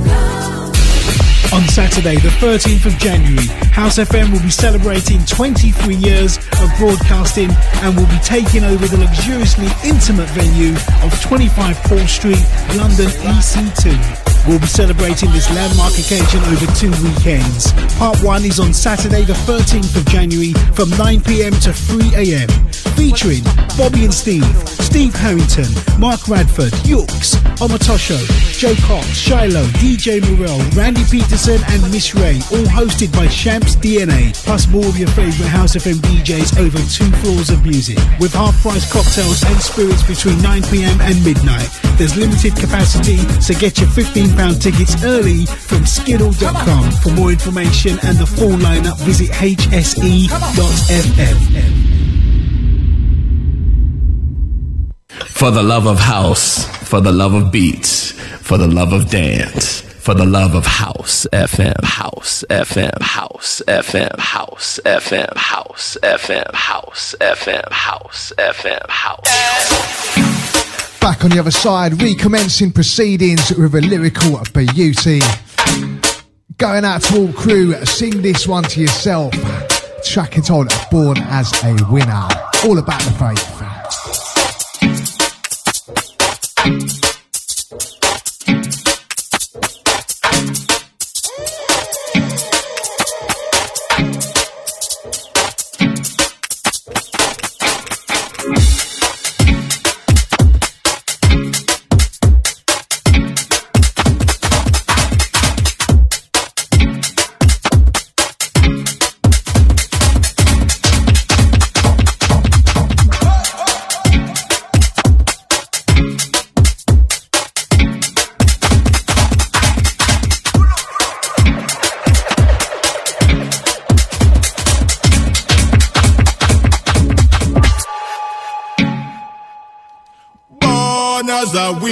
On 1.53 1.67
Saturday, 1.67 2.15
the 2.15 2.29
13th 2.39 2.85
of 2.85 2.97
January, 2.97 3.47
House 3.75 3.97
FM 3.97 4.31
will 4.31 4.41
be 4.41 4.49
celebrating 4.49 5.19
23 5.25 5.95
years 5.95 6.37
of 6.37 6.71
broadcasting 6.77 7.49
and 7.83 7.93
will 7.97 8.07
be 8.07 8.19
taking 8.23 8.63
over 8.63 8.87
the 8.87 8.97
luxuriously 8.97 9.67
intimate 9.83 10.29
venue 10.29 10.73
of 11.03 11.11
25 11.21 11.75
Paul 11.83 12.07
Street, 12.07 12.39
London 12.77 13.11
EC2. 13.27 14.31
We'll 14.47 14.59
be 14.59 14.65
celebrating 14.65 15.29
this 15.31 15.53
landmark 15.53 15.93
occasion 15.99 16.39
over 16.47 16.65
two 16.73 16.89
weekends. 17.03 17.71
Part 17.99 18.23
1 18.23 18.45
is 18.45 18.59
on 18.59 18.73
Saturday, 18.73 19.23
the 19.23 19.33
13th 19.33 19.95
of 19.97 20.05
January 20.07 20.53
from 20.73 20.89
9pm 20.97 21.61
to 21.61 21.69
3am, 21.69 22.49
featuring 22.95 23.43
Bobby 23.77 24.05
and 24.05 24.13
Steve, 24.13 24.45
Steve 24.67 25.13
Harrington, 25.13 25.69
Mark 25.99 26.27
Radford, 26.27 26.73
Yooks, 26.87 27.35
Omatosho, 27.61 28.17
Joe 28.57 28.73
Cox, 28.87 29.05
Shiloh, 29.15 29.65
DJ 29.77 30.21
Morel, 30.21 30.59
Randy 30.75 31.03
And 31.49 31.81
Miss 31.91 32.13
Ray, 32.13 32.35
all 32.53 32.69
hosted 32.69 33.11
by 33.13 33.25
Champs 33.25 33.75
DNA, 33.75 34.31
plus 34.45 34.67
more 34.67 34.85
of 34.85 34.95
your 34.95 35.07
favourite 35.09 35.49
House 35.49 35.75
FM 35.75 35.95
DJs 35.95 36.59
over 36.59 36.77
two 36.77 37.09
floors 37.17 37.49
of 37.49 37.65
music, 37.65 37.97
with 38.19 38.31
half-price 38.31 38.85
cocktails 38.93 39.41
and 39.43 39.59
spirits 39.59 40.03
between 40.03 40.37
9pm 40.37 40.99
and 41.01 41.25
midnight. 41.25 41.67
There's 41.97 42.15
limited 42.15 42.55
capacity, 42.55 43.17
so 43.41 43.55
get 43.55 43.79
your 43.79 43.89
£15 43.89 44.61
tickets 44.61 45.03
early 45.03 45.47
from 45.47 45.83
skiddle.com. 45.83 46.91
For 47.01 47.09
more 47.13 47.31
information 47.31 47.97
and 48.03 48.19
the 48.19 48.27
full 48.27 48.57
lineup, 48.61 48.99
visit 48.99 49.31
hse.fm. 49.31 50.29
For 55.25 55.49
the 55.49 55.63
love 55.63 55.87
of 55.87 55.97
house, 55.97 56.67
for 56.87 57.01
the 57.01 57.11
love 57.11 57.33
of 57.33 57.51
beats, 57.51 58.11
for 58.41 58.59
the 58.59 58.67
love 58.67 58.93
of 58.93 59.09
dance, 59.09 59.90
for 60.01 60.15
the 60.15 60.25
love 60.25 60.55
of 60.55 60.65
house 60.65 61.27
FM, 61.31 61.83
house 61.83 62.43
FM, 62.49 62.99
house 63.01 63.61
FM, 63.67 64.17
house 64.19 64.79
FM, 64.83 65.37
house 65.37 65.97
FM, 66.01 66.53
house 66.53 67.15
FM, 67.21 67.71
house 67.71 68.33
FM, 68.39 68.89
house. 68.89 69.27
Back 70.99 71.23
on 71.23 71.29
the 71.29 71.39
other 71.39 71.51
side, 71.51 72.01
recommencing 72.01 72.71
proceedings 72.71 73.51
with 73.55 73.75
a 73.75 73.81
lyrical 73.81 74.41
beauty. 74.53 75.19
Going 76.57 76.83
out 76.83 77.03
to 77.03 77.19
all 77.19 77.33
crew, 77.33 77.73
sing 77.85 78.23
this 78.23 78.47
one 78.47 78.63
to 78.63 78.81
yourself. 78.81 79.33
Track 80.03 80.39
it 80.39 80.49
on, 80.49 80.67
born 80.89 81.17
as 81.19 81.53
a 81.63 81.77
winner. 81.91 82.27
All 82.65 82.79
about 82.79 83.01
the 83.01 83.11
faith. 83.19 83.80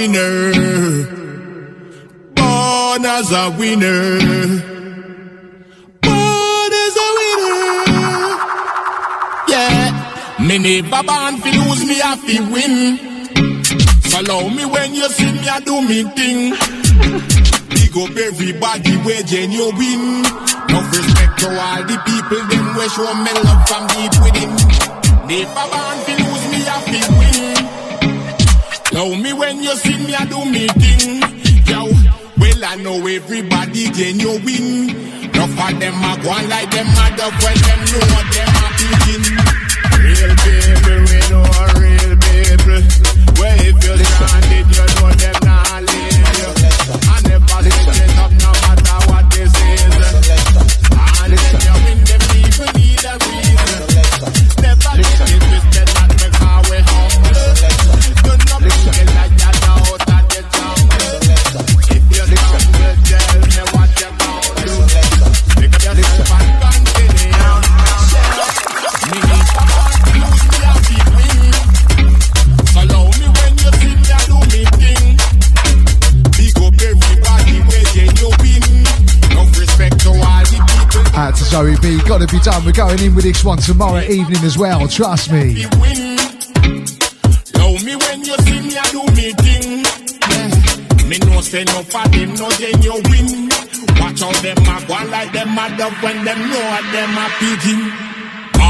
Winner. 0.00 0.52
Born 2.34 3.04
as 3.04 3.32
a 3.32 3.50
winner. 3.58 4.18
Born 6.00 6.72
as 6.84 6.96
a 7.04 7.08
winner. 7.18 7.66
Yeah. 9.48 9.84
Me 10.40 10.56
never 10.58 11.02
born 11.02 11.36
fi 11.42 11.50
lose, 11.52 11.84
me 11.86 11.96
have 12.00 12.20
fi 12.20 12.40
win. 12.52 12.74
So 14.08 14.20
allow 14.20 14.48
me 14.48 14.64
when 14.64 14.94
you 14.94 15.08
see 15.10 15.32
me, 15.32 15.48
I 15.48 15.60
do 15.60 15.82
me 15.82 16.04
thing. 16.16 16.54
Big 17.68 17.96
up 17.96 18.16
everybody 18.16 18.96
where 19.04 19.22
genuine. 19.22 20.22
No 20.70 20.80
respect 20.88 21.38
to 21.40 21.48
all 21.60 21.82
the 21.84 21.96
people, 22.08 22.42
them 22.48 22.66
we 22.76 22.88
show 22.88 23.12
me 23.24 23.32
love 23.44 23.68
from 23.68 23.84
deep 23.92 24.14
within. 24.24 24.50
Never 25.28 25.66
born 25.72 25.98
fi 26.06 26.14
lose, 26.24 26.29
Know 28.92 29.14
me 29.14 29.32
when 29.32 29.62
you 29.62 29.74
see 29.76 29.96
me, 29.98 30.14
I 30.14 30.24
do 30.26 30.44
me 30.44 30.66
thing. 30.66 31.22
Yo, 31.70 31.86
well, 32.38 32.64
I 32.64 32.76
know 32.82 32.98
everybody 33.06 33.90
genuine. 33.90 34.90
Enough 35.30 35.56
of 35.62 35.80
them 35.80 35.94
are 36.04 36.18
going 36.18 36.48
like 36.50 36.70
them 36.70 36.86
mad 36.98 37.20
up 37.20 37.32
when 37.40 37.56
them 37.64 37.80
know 37.86 38.02
what 38.10 38.26
them 38.34 38.50
are 38.60 38.74
begin. 38.80 39.22
Real 40.02 40.32
people, 40.42 41.00
we 41.06 41.18
know 41.30 41.46
real 41.78 42.14
people. 42.18 42.82
Where 43.38 43.56
if 43.62 43.76
you're 43.78 44.00
stranded, 44.04 44.66
you 44.74 44.86
know 44.98 45.10
them 45.22 45.38
not 45.46 45.82
leave 45.86 46.18
you. 46.36 46.50
I 46.98 47.16
never 47.30 47.58
listen 47.62 48.10
up 48.18 48.32
no 48.42 48.50
matter 48.58 48.98
what 49.06 49.24
this 49.30 49.54
is. 49.54 49.94
And 50.98 51.32
when 51.38 51.56
you 51.62 51.74
win, 51.86 51.98
them 52.10 52.22
people 52.34 52.68
need 52.74 53.04
a 53.06 53.14
reason. 53.22 53.49
Zoe 81.50 81.74
B. 81.82 81.98
Gotta 82.06 82.28
be 82.28 82.38
done. 82.38 82.64
We're 82.64 82.70
going 82.70 83.02
in 83.02 83.12
with 83.12 83.24
this 83.24 83.42
one 83.42 83.58
tomorrow 83.58 84.02
evening 84.02 84.44
as 84.44 84.56
well. 84.56 84.86
Trust 84.86 85.32
me. 85.32 85.66
Love 87.58 87.84
me 87.84 87.96
when 87.96 88.24
you 88.24 88.36
see 88.46 88.60
me, 88.60 88.78
I 88.78 88.86
do 88.94 89.02
me 89.18 89.32
thing. 89.34 89.82
Me 91.08 91.18
no 91.26 91.40
say 91.40 91.64
no 91.64 91.82
for 91.82 92.06
them, 92.06 92.34
no 92.34 92.48
genuine. 92.50 93.48
Watch 93.98 94.22
out 94.22 94.36
them 94.42 94.58
a 94.62 94.86
go 94.86 95.10
like 95.10 95.32
them 95.32 95.54
mad 95.56 95.80
up 95.80 95.92
when 96.00 96.24
them 96.24 96.38
know 96.38 96.78
them 96.92 97.18
a 97.18 97.28
picking. 97.40 98.09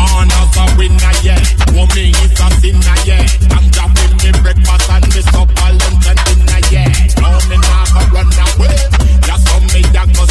Born 0.01 0.33
as 0.33 0.57
a 0.57 0.65
winner, 0.81 1.13
yeah. 1.21 1.41
Woman 1.77 2.17
is 2.25 2.33
a 2.33 2.49
sinner, 2.57 2.99
yeah. 3.05 3.53
I'm 3.53 3.69
grabbing 3.69 4.17
me 4.17 4.31
breakfast 4.41 4.89
and 4.89 5.05
me 5.13 5.21
supper, 5.29 5.71
lunch 5.77 6.09
and 6.09 6.21
dinner, 6.25 6.61
yeah. 6.73 6.89
Me 7.49 7.57
not 7.61 7.89
go 7.93 8.01
run 8.17 8.33
away. 8.33 8.77
That's 9.29 9.45
how 9.45 9.61
me 9.61 9.85
a 9.85 10.05
go. 10.09 10.25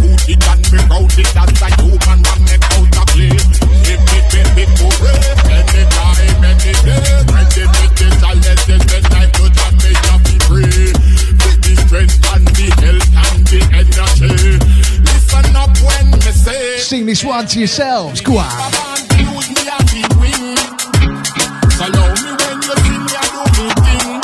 Put 0.00 0.24
it 0.32 0.40
and 0.48 0.64
me 0.72 0.78
proud 0.88 1.12
it 1.12 1.36
as 1.36 1.60
a 1.60 1.68
human 1.76 2.24
and 2.24 2.40
me 2.48 2.56
out 2.56 2.96
of 2.96 3.06
play. 3.12 3.36
If 3.84 4.00
me 4.00 4.18
pay 4.32 4.46
me 4.56 4.64
hooray, 4.80 5.20
anytime, 5.60 6.44
any 6.48 6.72
day. 6.72 7.04
Ready 7.28 7.64
me 7.68 7.84
the 7.92 8.08
challenges, 8.16 8.82
then 8.88 9.04
I 9.12 9.28
that 9.28 9.74
me 9.82 9.92
have 10.08 10.22
to 10.24 10.34
pray. 10.48 10.88
With 11.36 11.58
the 11.60 11.72
strength 11.84 12.16
and 12.32 12.46
the 12.48 12.66
health 12.80 13.12
and 13.20 13.40
the 13.44 13.60
energy. 13.76 14.81
Listen 15.32 15.56
up 15.56 15.70
when 15.78 16.10
me 16.10 16.20
say. 16.20 16.78
Sing 16.78 17.06
this 17.06 17.24
one 17.24 17.46
to 17.46 17.58
yourselves. 17.58 18.20
Go 18.20 18.38
on. 18.38 18.72
Use 19.18 19.48
me 19.48 19.62
a 19.68 19.78
big. 19.88 20.12
So 21.72 21.84
allow 21.86 22.12
me 22.20 22.30
when 22.40 22.56
you 22.62 22.74
see 22.84 22.98
me, 23.00 23.12
I 23.16 23.24
do 23.32 23.42
me 23.56 23.66
thing. 23.82 24.20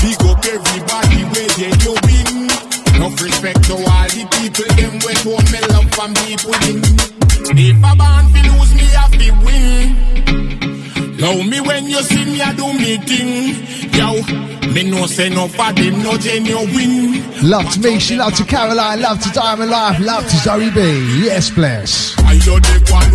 Big 0.00 0.20
up 0.28 0.44
everybody 0.44 1.20
where 1.32 1.50
they 1.60 1.72
you 1.84 1.94
win. 2.04 2.28
No 3.00 3.06
respect 3.22 3.60
to 3.64 3.74
all 3.74 4.08
the 4.08 4.22
people, 4.36 4.68
them 4.76 4.94
where 5.04 5.20
me 5.52 5.60
love 5.72 5.88
from. 5.94 6.12
If 7.54 7.76
a 7.76 7.92
band 7.96 8.26
fi 8.32 8.40
lose 8.48 8.72
me, 8.74 8.86
I 8.96 9.08
fi 9.12 9.28
win. 9.44 11.16
Love 11.18 11.46
me 11.46 11.60
when 11.60 11.84
you 11.86 12.02
see 12.02 12.24
me, 12.24 12.40
I 12.40 12.52
do 12.54 12.72
me 12.72 12.96
thing. 12.98 13.81
Yo, 13.92 14.14
me 14.72 14.82
no 14.90 15.06
say 15.06 15.28
no 15.28 15.48
for 15.48 15.72
them, 15.72 16.02
no 16.02 16.16
genuine. 16.16 17.22
Love 17.42 17.70
to 17.72 17.80
me, 17.80 17.98
she 17.98 18.16
love 18.16 18.34
to 18.36 18.44
Caroline, 18.44 19.00
love 19.00 19.20
to 19.22 19.30
Diamond 19.30 19.70
Life, 19.70 20.00
love 20.00 20.24
to 20.24 20.36
Zoe 20.38 20.70
B. 20.70 20.80
Yes, 21.22 21.50
bless. 21.50 22.16
I 22.18 22.32
you 22.32 22.58
take 22.60 22.88
one 22.90 23.14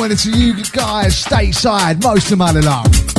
morning 0.00 0.16
to 0.16 0.30
you 0.30 0.54
guys 0.72 1.22
stateside. 1.22 2.02
Most 2.02 2.32
of 2.32 2.38
my 2.38 2.52
love. 2.52 3.09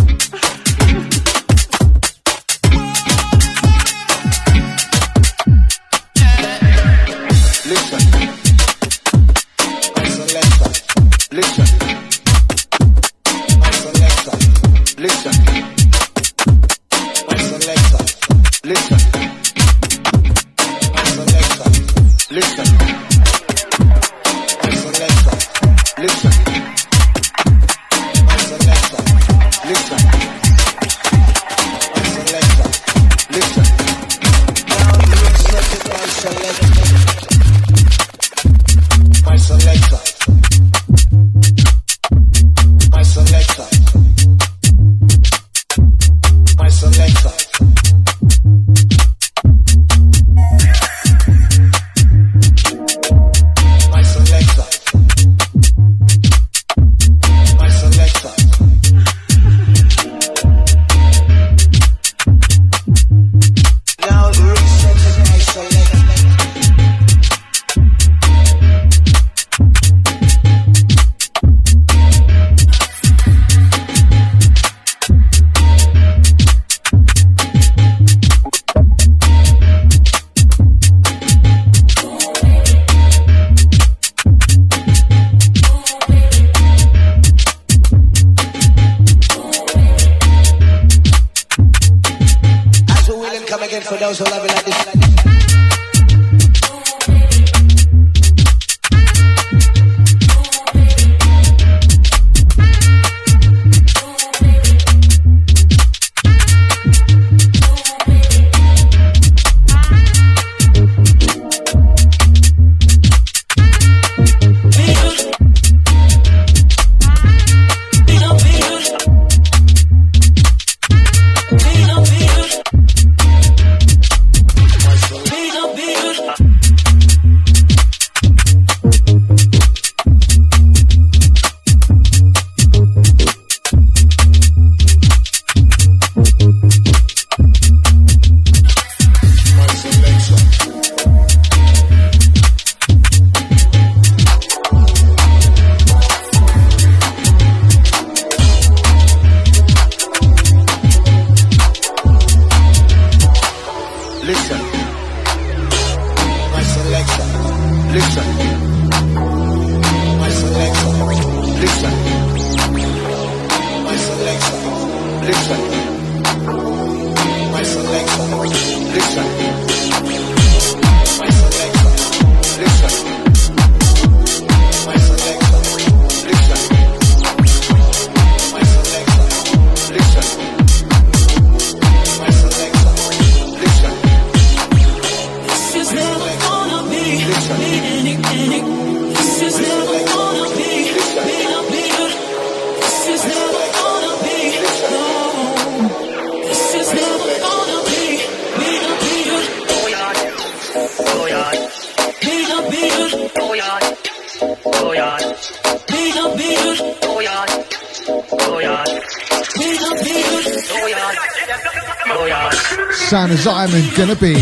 Diamond 213.72 213.96
gonna 213.96 214.16
be? 214.18 214.41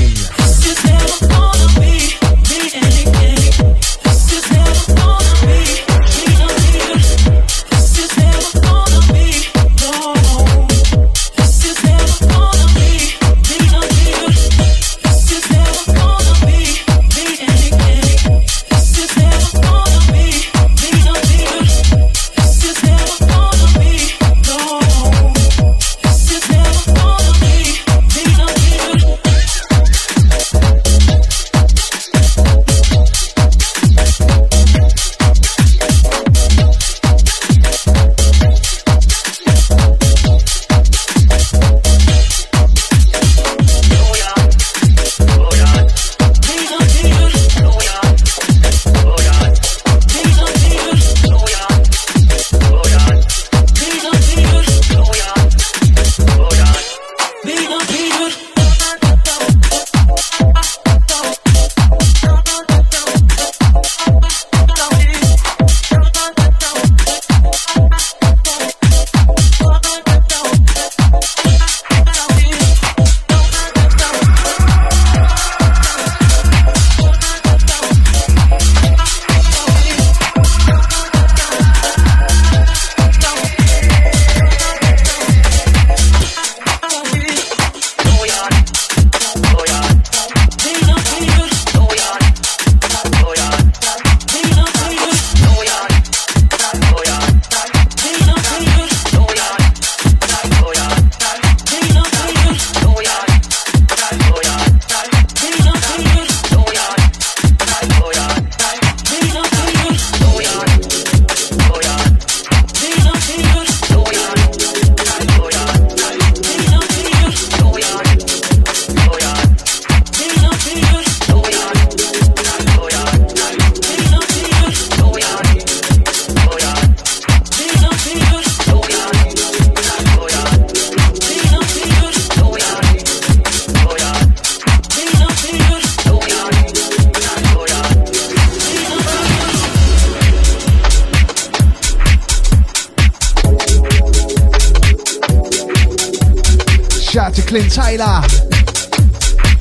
Clint 147.49 147.71
Taylor. 147.73 148.21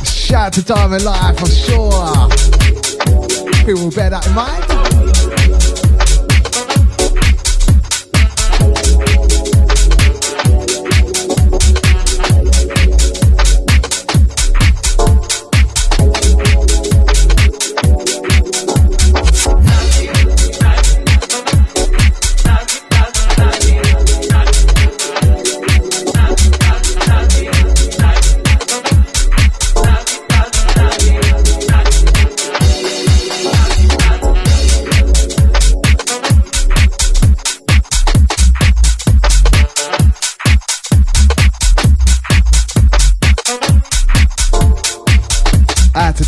Shout 0.05 0.48
out 0.48 0.52
to 0.52 0.62
Diamond 0.62 1.05
Life, 1.05 1.39
I'm 1.40 1.48
sure. 1.48 2.28
People 3.65 3.85
will 3.85 3.90
bear 3.90 4.10
that 4.10 4.27
in 4.27 4.35
mind. 4.35 5.38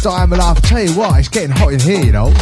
Out 0.00 0.12
to 0.12 0.16
Diamond 0.16 0.40
Life. 0.40 0.56
I 0.56 0.60
tell 0.60 0.82
you 0.82 0.98
what, 0.98 1.18
it's 1.18 1.28
getting 1.28 1.50
hot 1.50 1.72
in 1.74 1.80
here, 1.80 2.00
you 2.00 2.12
know. 2.12 2.32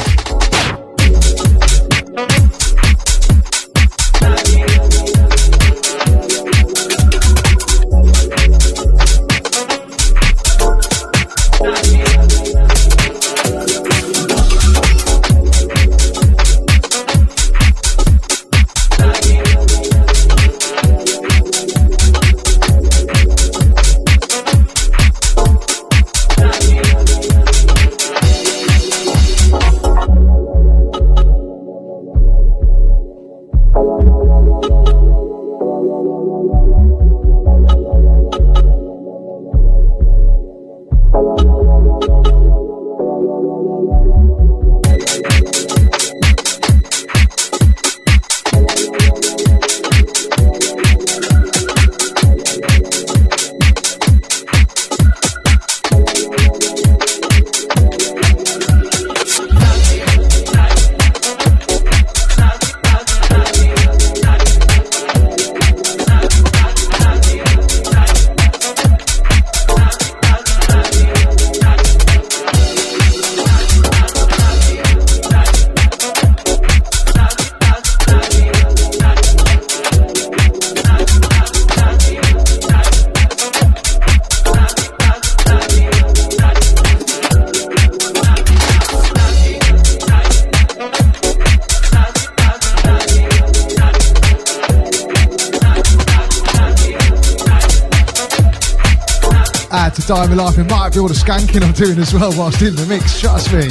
All 101.09 101.15
the 101.15 101.21
skanking 101.21 101.65
I'm 101.65 101.73
doing 101.73 101.99
as 101.99 102.13
well 102.13 102.31
whilst 102.37 102.61
in 102.61 102.77
the 102.77 102.85
mix, 102.85 103.19
trust 103.19 103.51
me. 103.51 103.63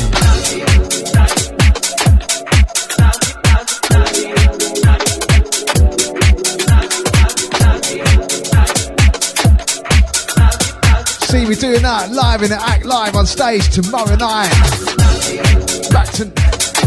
See 11.27 11.45
me 11.45 11.53
doing 11.53 11.83
that 11.83 12.09
live 12.11 12.41
in 12.41 12.49
the 12.49 12.59
Act 12.59 12.85
Live 12.85 13.15
on 13.15 13.27
stage 13.27 13.69
tomorrow 13.69 14.15
night. 14.15 14.49
Back 15.91 16.09
to. 16.13 16.25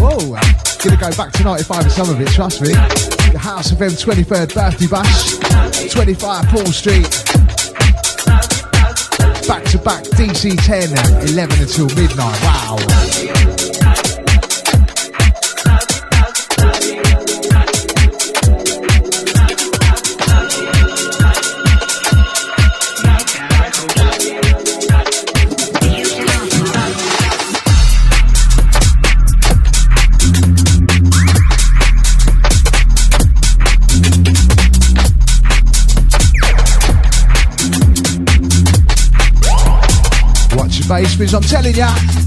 Whoa! 0.01 0.35
Gonna 0.82 0.97
go 0.97 1.16
back 1.16 1.31
to 1.35 1.44
95 1.44 1.82
and 1.82 1.93
some 1.93 2.10
of 2.10 2.20
it, 2.20 2.27
trust 2.27 2.60
me. 2.60 2.70
The 2.70 3.39
House 3.39 3.70
FM 3.70 3.90
23rd 3.90 4.52
birthday 4.52 4.86
bash. 4.89 5.93
25 5.93 6.44
Paul 6.47 6.66
Street 6.66 7.30
back 9.79 10.03
to 10.03 10.11
back 10.11 10.17
DC 10.17 10.57
10, 10.65 11.29
11 11.31 11.63
until 11.63 11.87
midnight. 11.95 12.43
Wow. 12.43 13.40
I'm 41.32 41.40
telling 41.40 41.74
ya. 41.74 42.20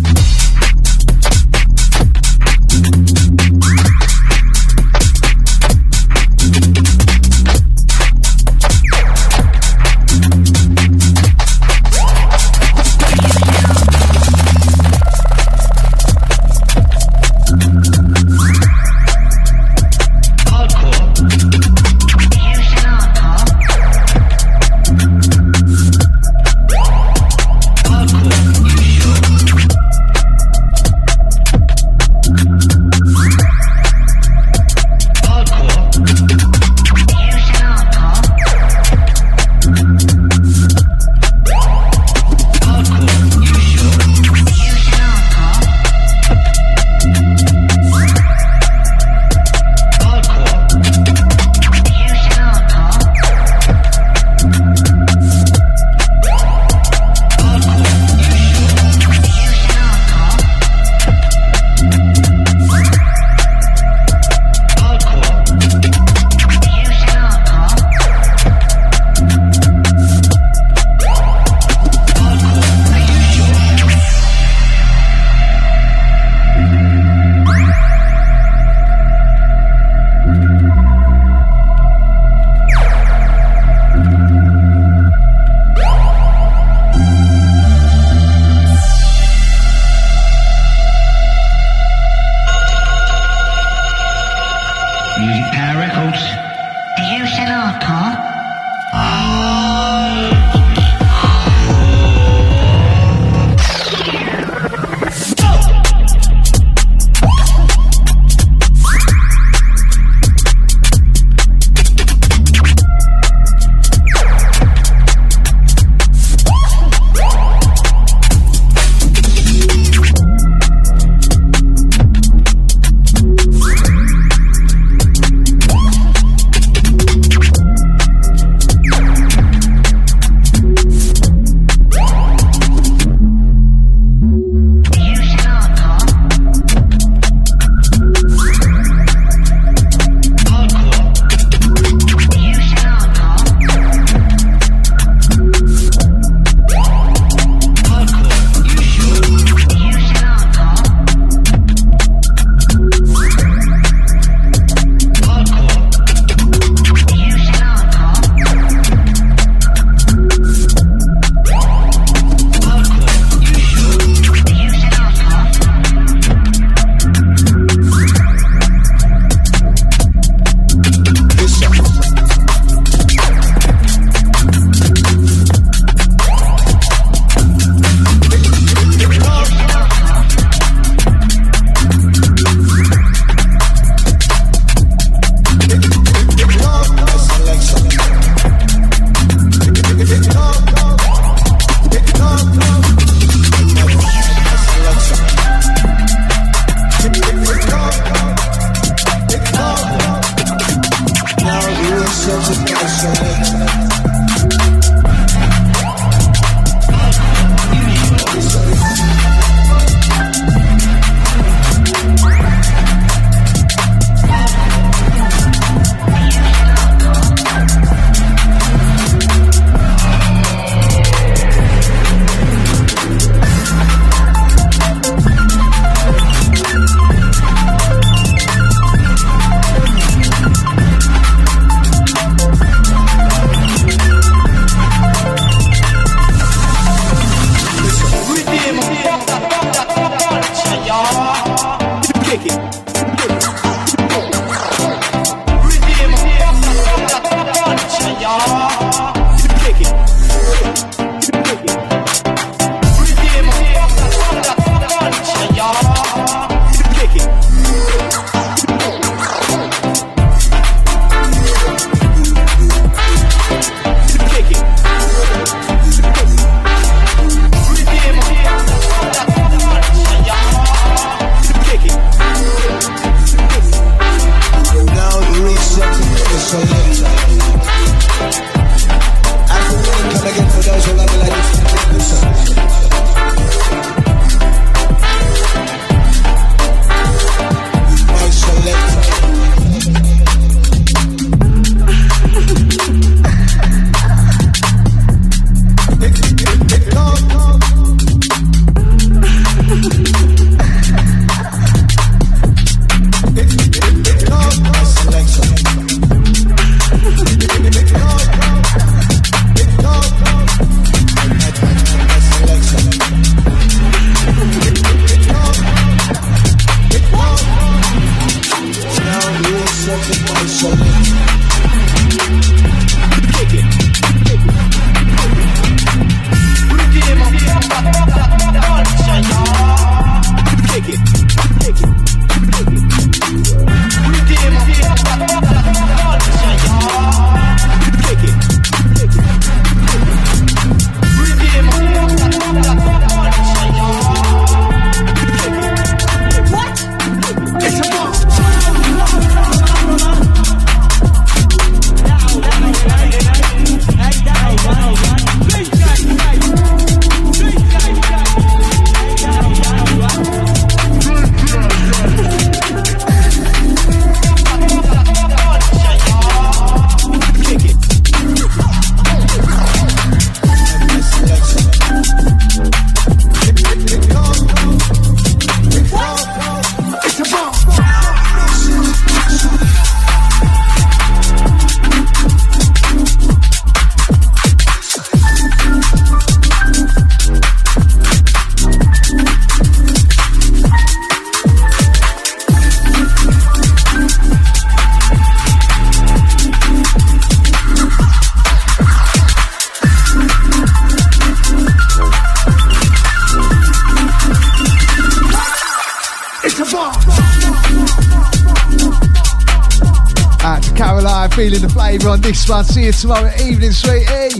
This 412.23 412.47
one. 412.47 412.63
See 412.63 412.85
you 412.85 412.91
tomorrow 412.91 413.31
evening, 413.39 413.71
sweetie. 413.71 414.32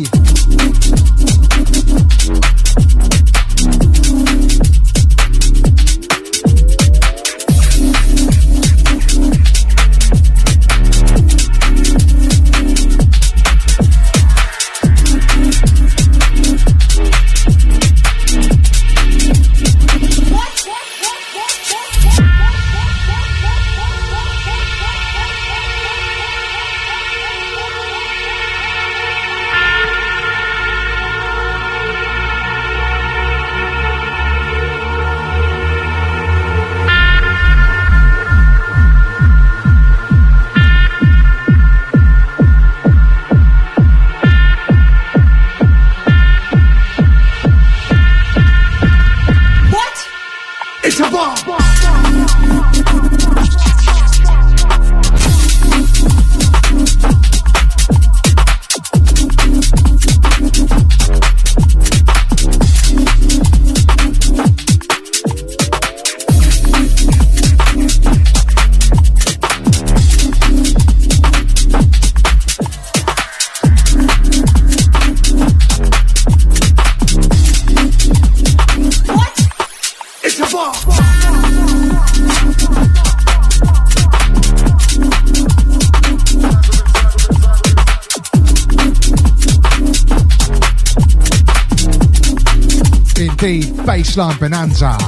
Baseline 94.14 94.38
bonanza. 94.38 95.03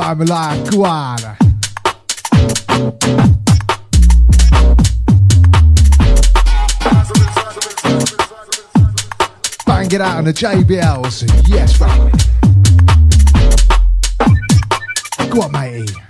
Diamond 0.00 0.30
Lion, 0.30 0.64
Guana. 0.70 1.36
Bang 9.66 9.90
it 9.90 10.00
out 10.00 10.18
on 10.18 10.24
the 10.24 10.32
JBLs. 10.32 11.48
Yes, 11.48 11.80
right. 11.80 12.12
Go 15.32 15.42
on, 15.42 15.50
matey. 15.50 16.07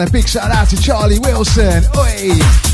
And 0.00 0.08
a 0.08 0.12
big 0.12 0.26
shout 0.26 0.50
out 0.50 0.70
to 0.70 0.80
Charlie 0.80 1.18
Wilson. 1.18 1.84
Oi! 1.94 2.69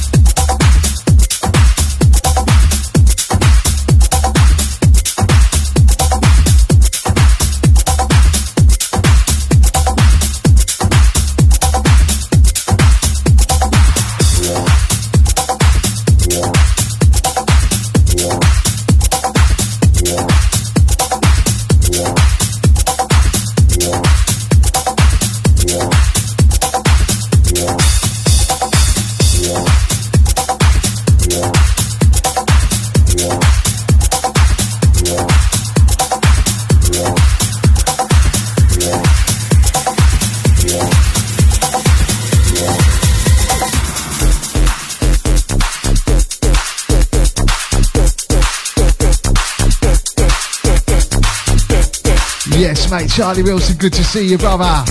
Charlie 53.17 53.43
Wilson, 53.43 53.79
good 53.79 53.95
to 53.95 54.05
see 54.05 54.29
you, 54.29 54.37
brother. 54.37 54.65
Out 54.65 54.85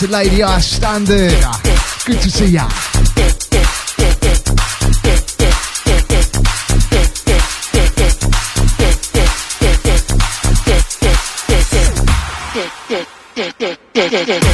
to 0.00 0.08
Lady 0.08 0.42
Ice 0.42 0.66
Standard. 0.66 1.30
Good 2.04 2.20
to 2.20 2.30
see 2.32 2.46
ya. 2.46 2.68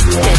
Who 0.05 0.34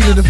completed 0.00 0.27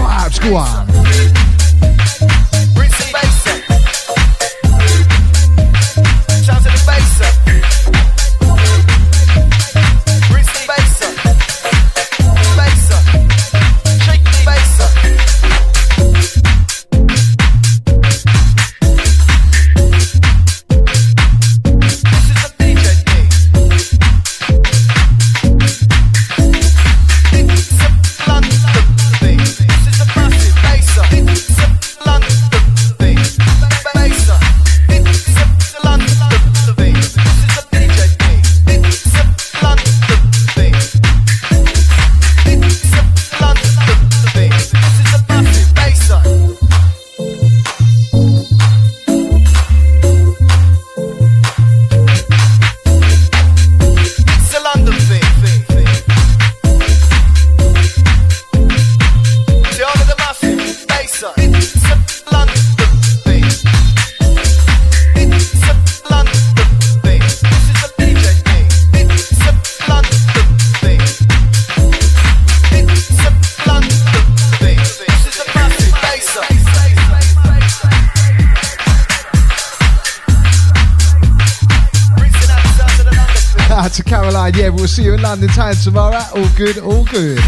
The 85.36 85.46
time 85.48 85.74
tomorrow. 85.74 86.22
All 86.34 86.48
good, 86.56 86.78
all 86.78 87.04
good. 87.04 87.38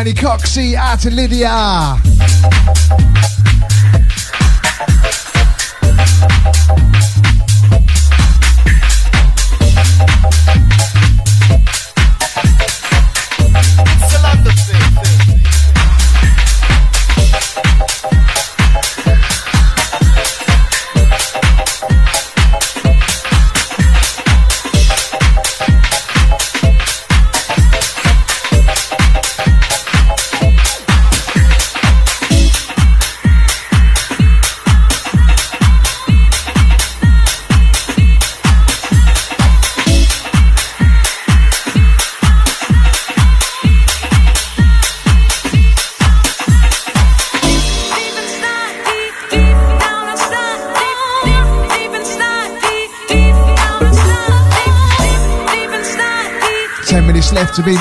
Tiny 0.00 0.14
Coxey 0.14 0.76
out 0.76 0.98
to 1.00 1.10
Lydia. 1.10 2.00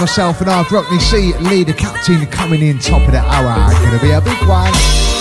myself 0.10 0.42
and 0.42 0.50
our 0.50 0.64
Grockney 0.66 1.00
C 1.00 1.38
leader 1.38 1.72
captain 1.72 2.26
coming 2.32 2.64
in 2.64 2.80
top 2.80 3.06
of 3.06 3.12
the 3.12 3.20
hour. 3.20 3.72
Gonna 3.86 4.02
be 4.02 4.10
a 4.10 4.20
big 4.20 4.48
one. 4.48 5.19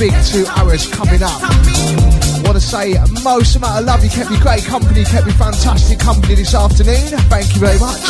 Big 0.00 0.14
two 0.24 0.46
hours 0.56 0.90
coming 0.90 1.22
up. 1.22 1.42
Want 2.42 2.56
to 2.56 2.60
say 2.60 2.96
most 3.22 3.54
amount 3.56 3.80
of 3.80 3.84
love. 3.84 4.02
You 4.02 4.08
kept 4.08 4.30
me 4.30 4.40
great 4.40 4.64
company, 4.64 5.04
kept 5.04 5.26
me 5.26 5.32
fantastic 5.32 5.98
company 5.98 6.36
this 6.36 6.54
afternoon. 6.54 6.96
Thank 7.28 7.52
you 7.54 7.60
very 7.60 7.78
much. 7.78 8.00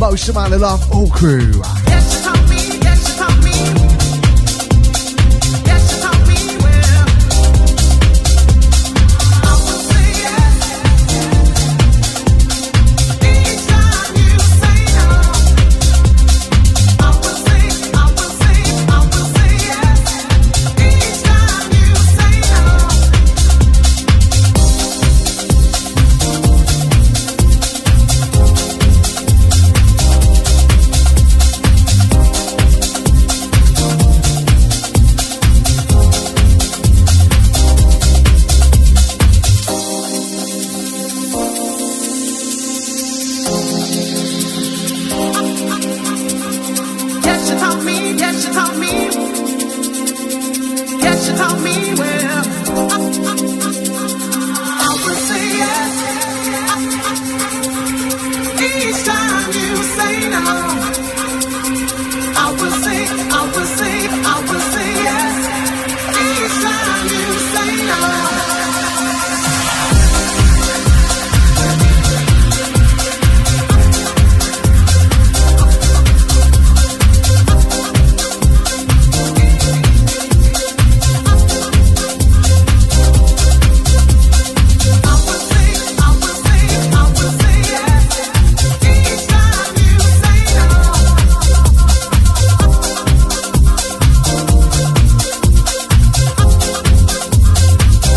Most 0.00 0.28
amount 0.28 0.54
of 0.54 0.60
love, 0.60 0.92
all 0.92 1.08
crew. 1.08 1.62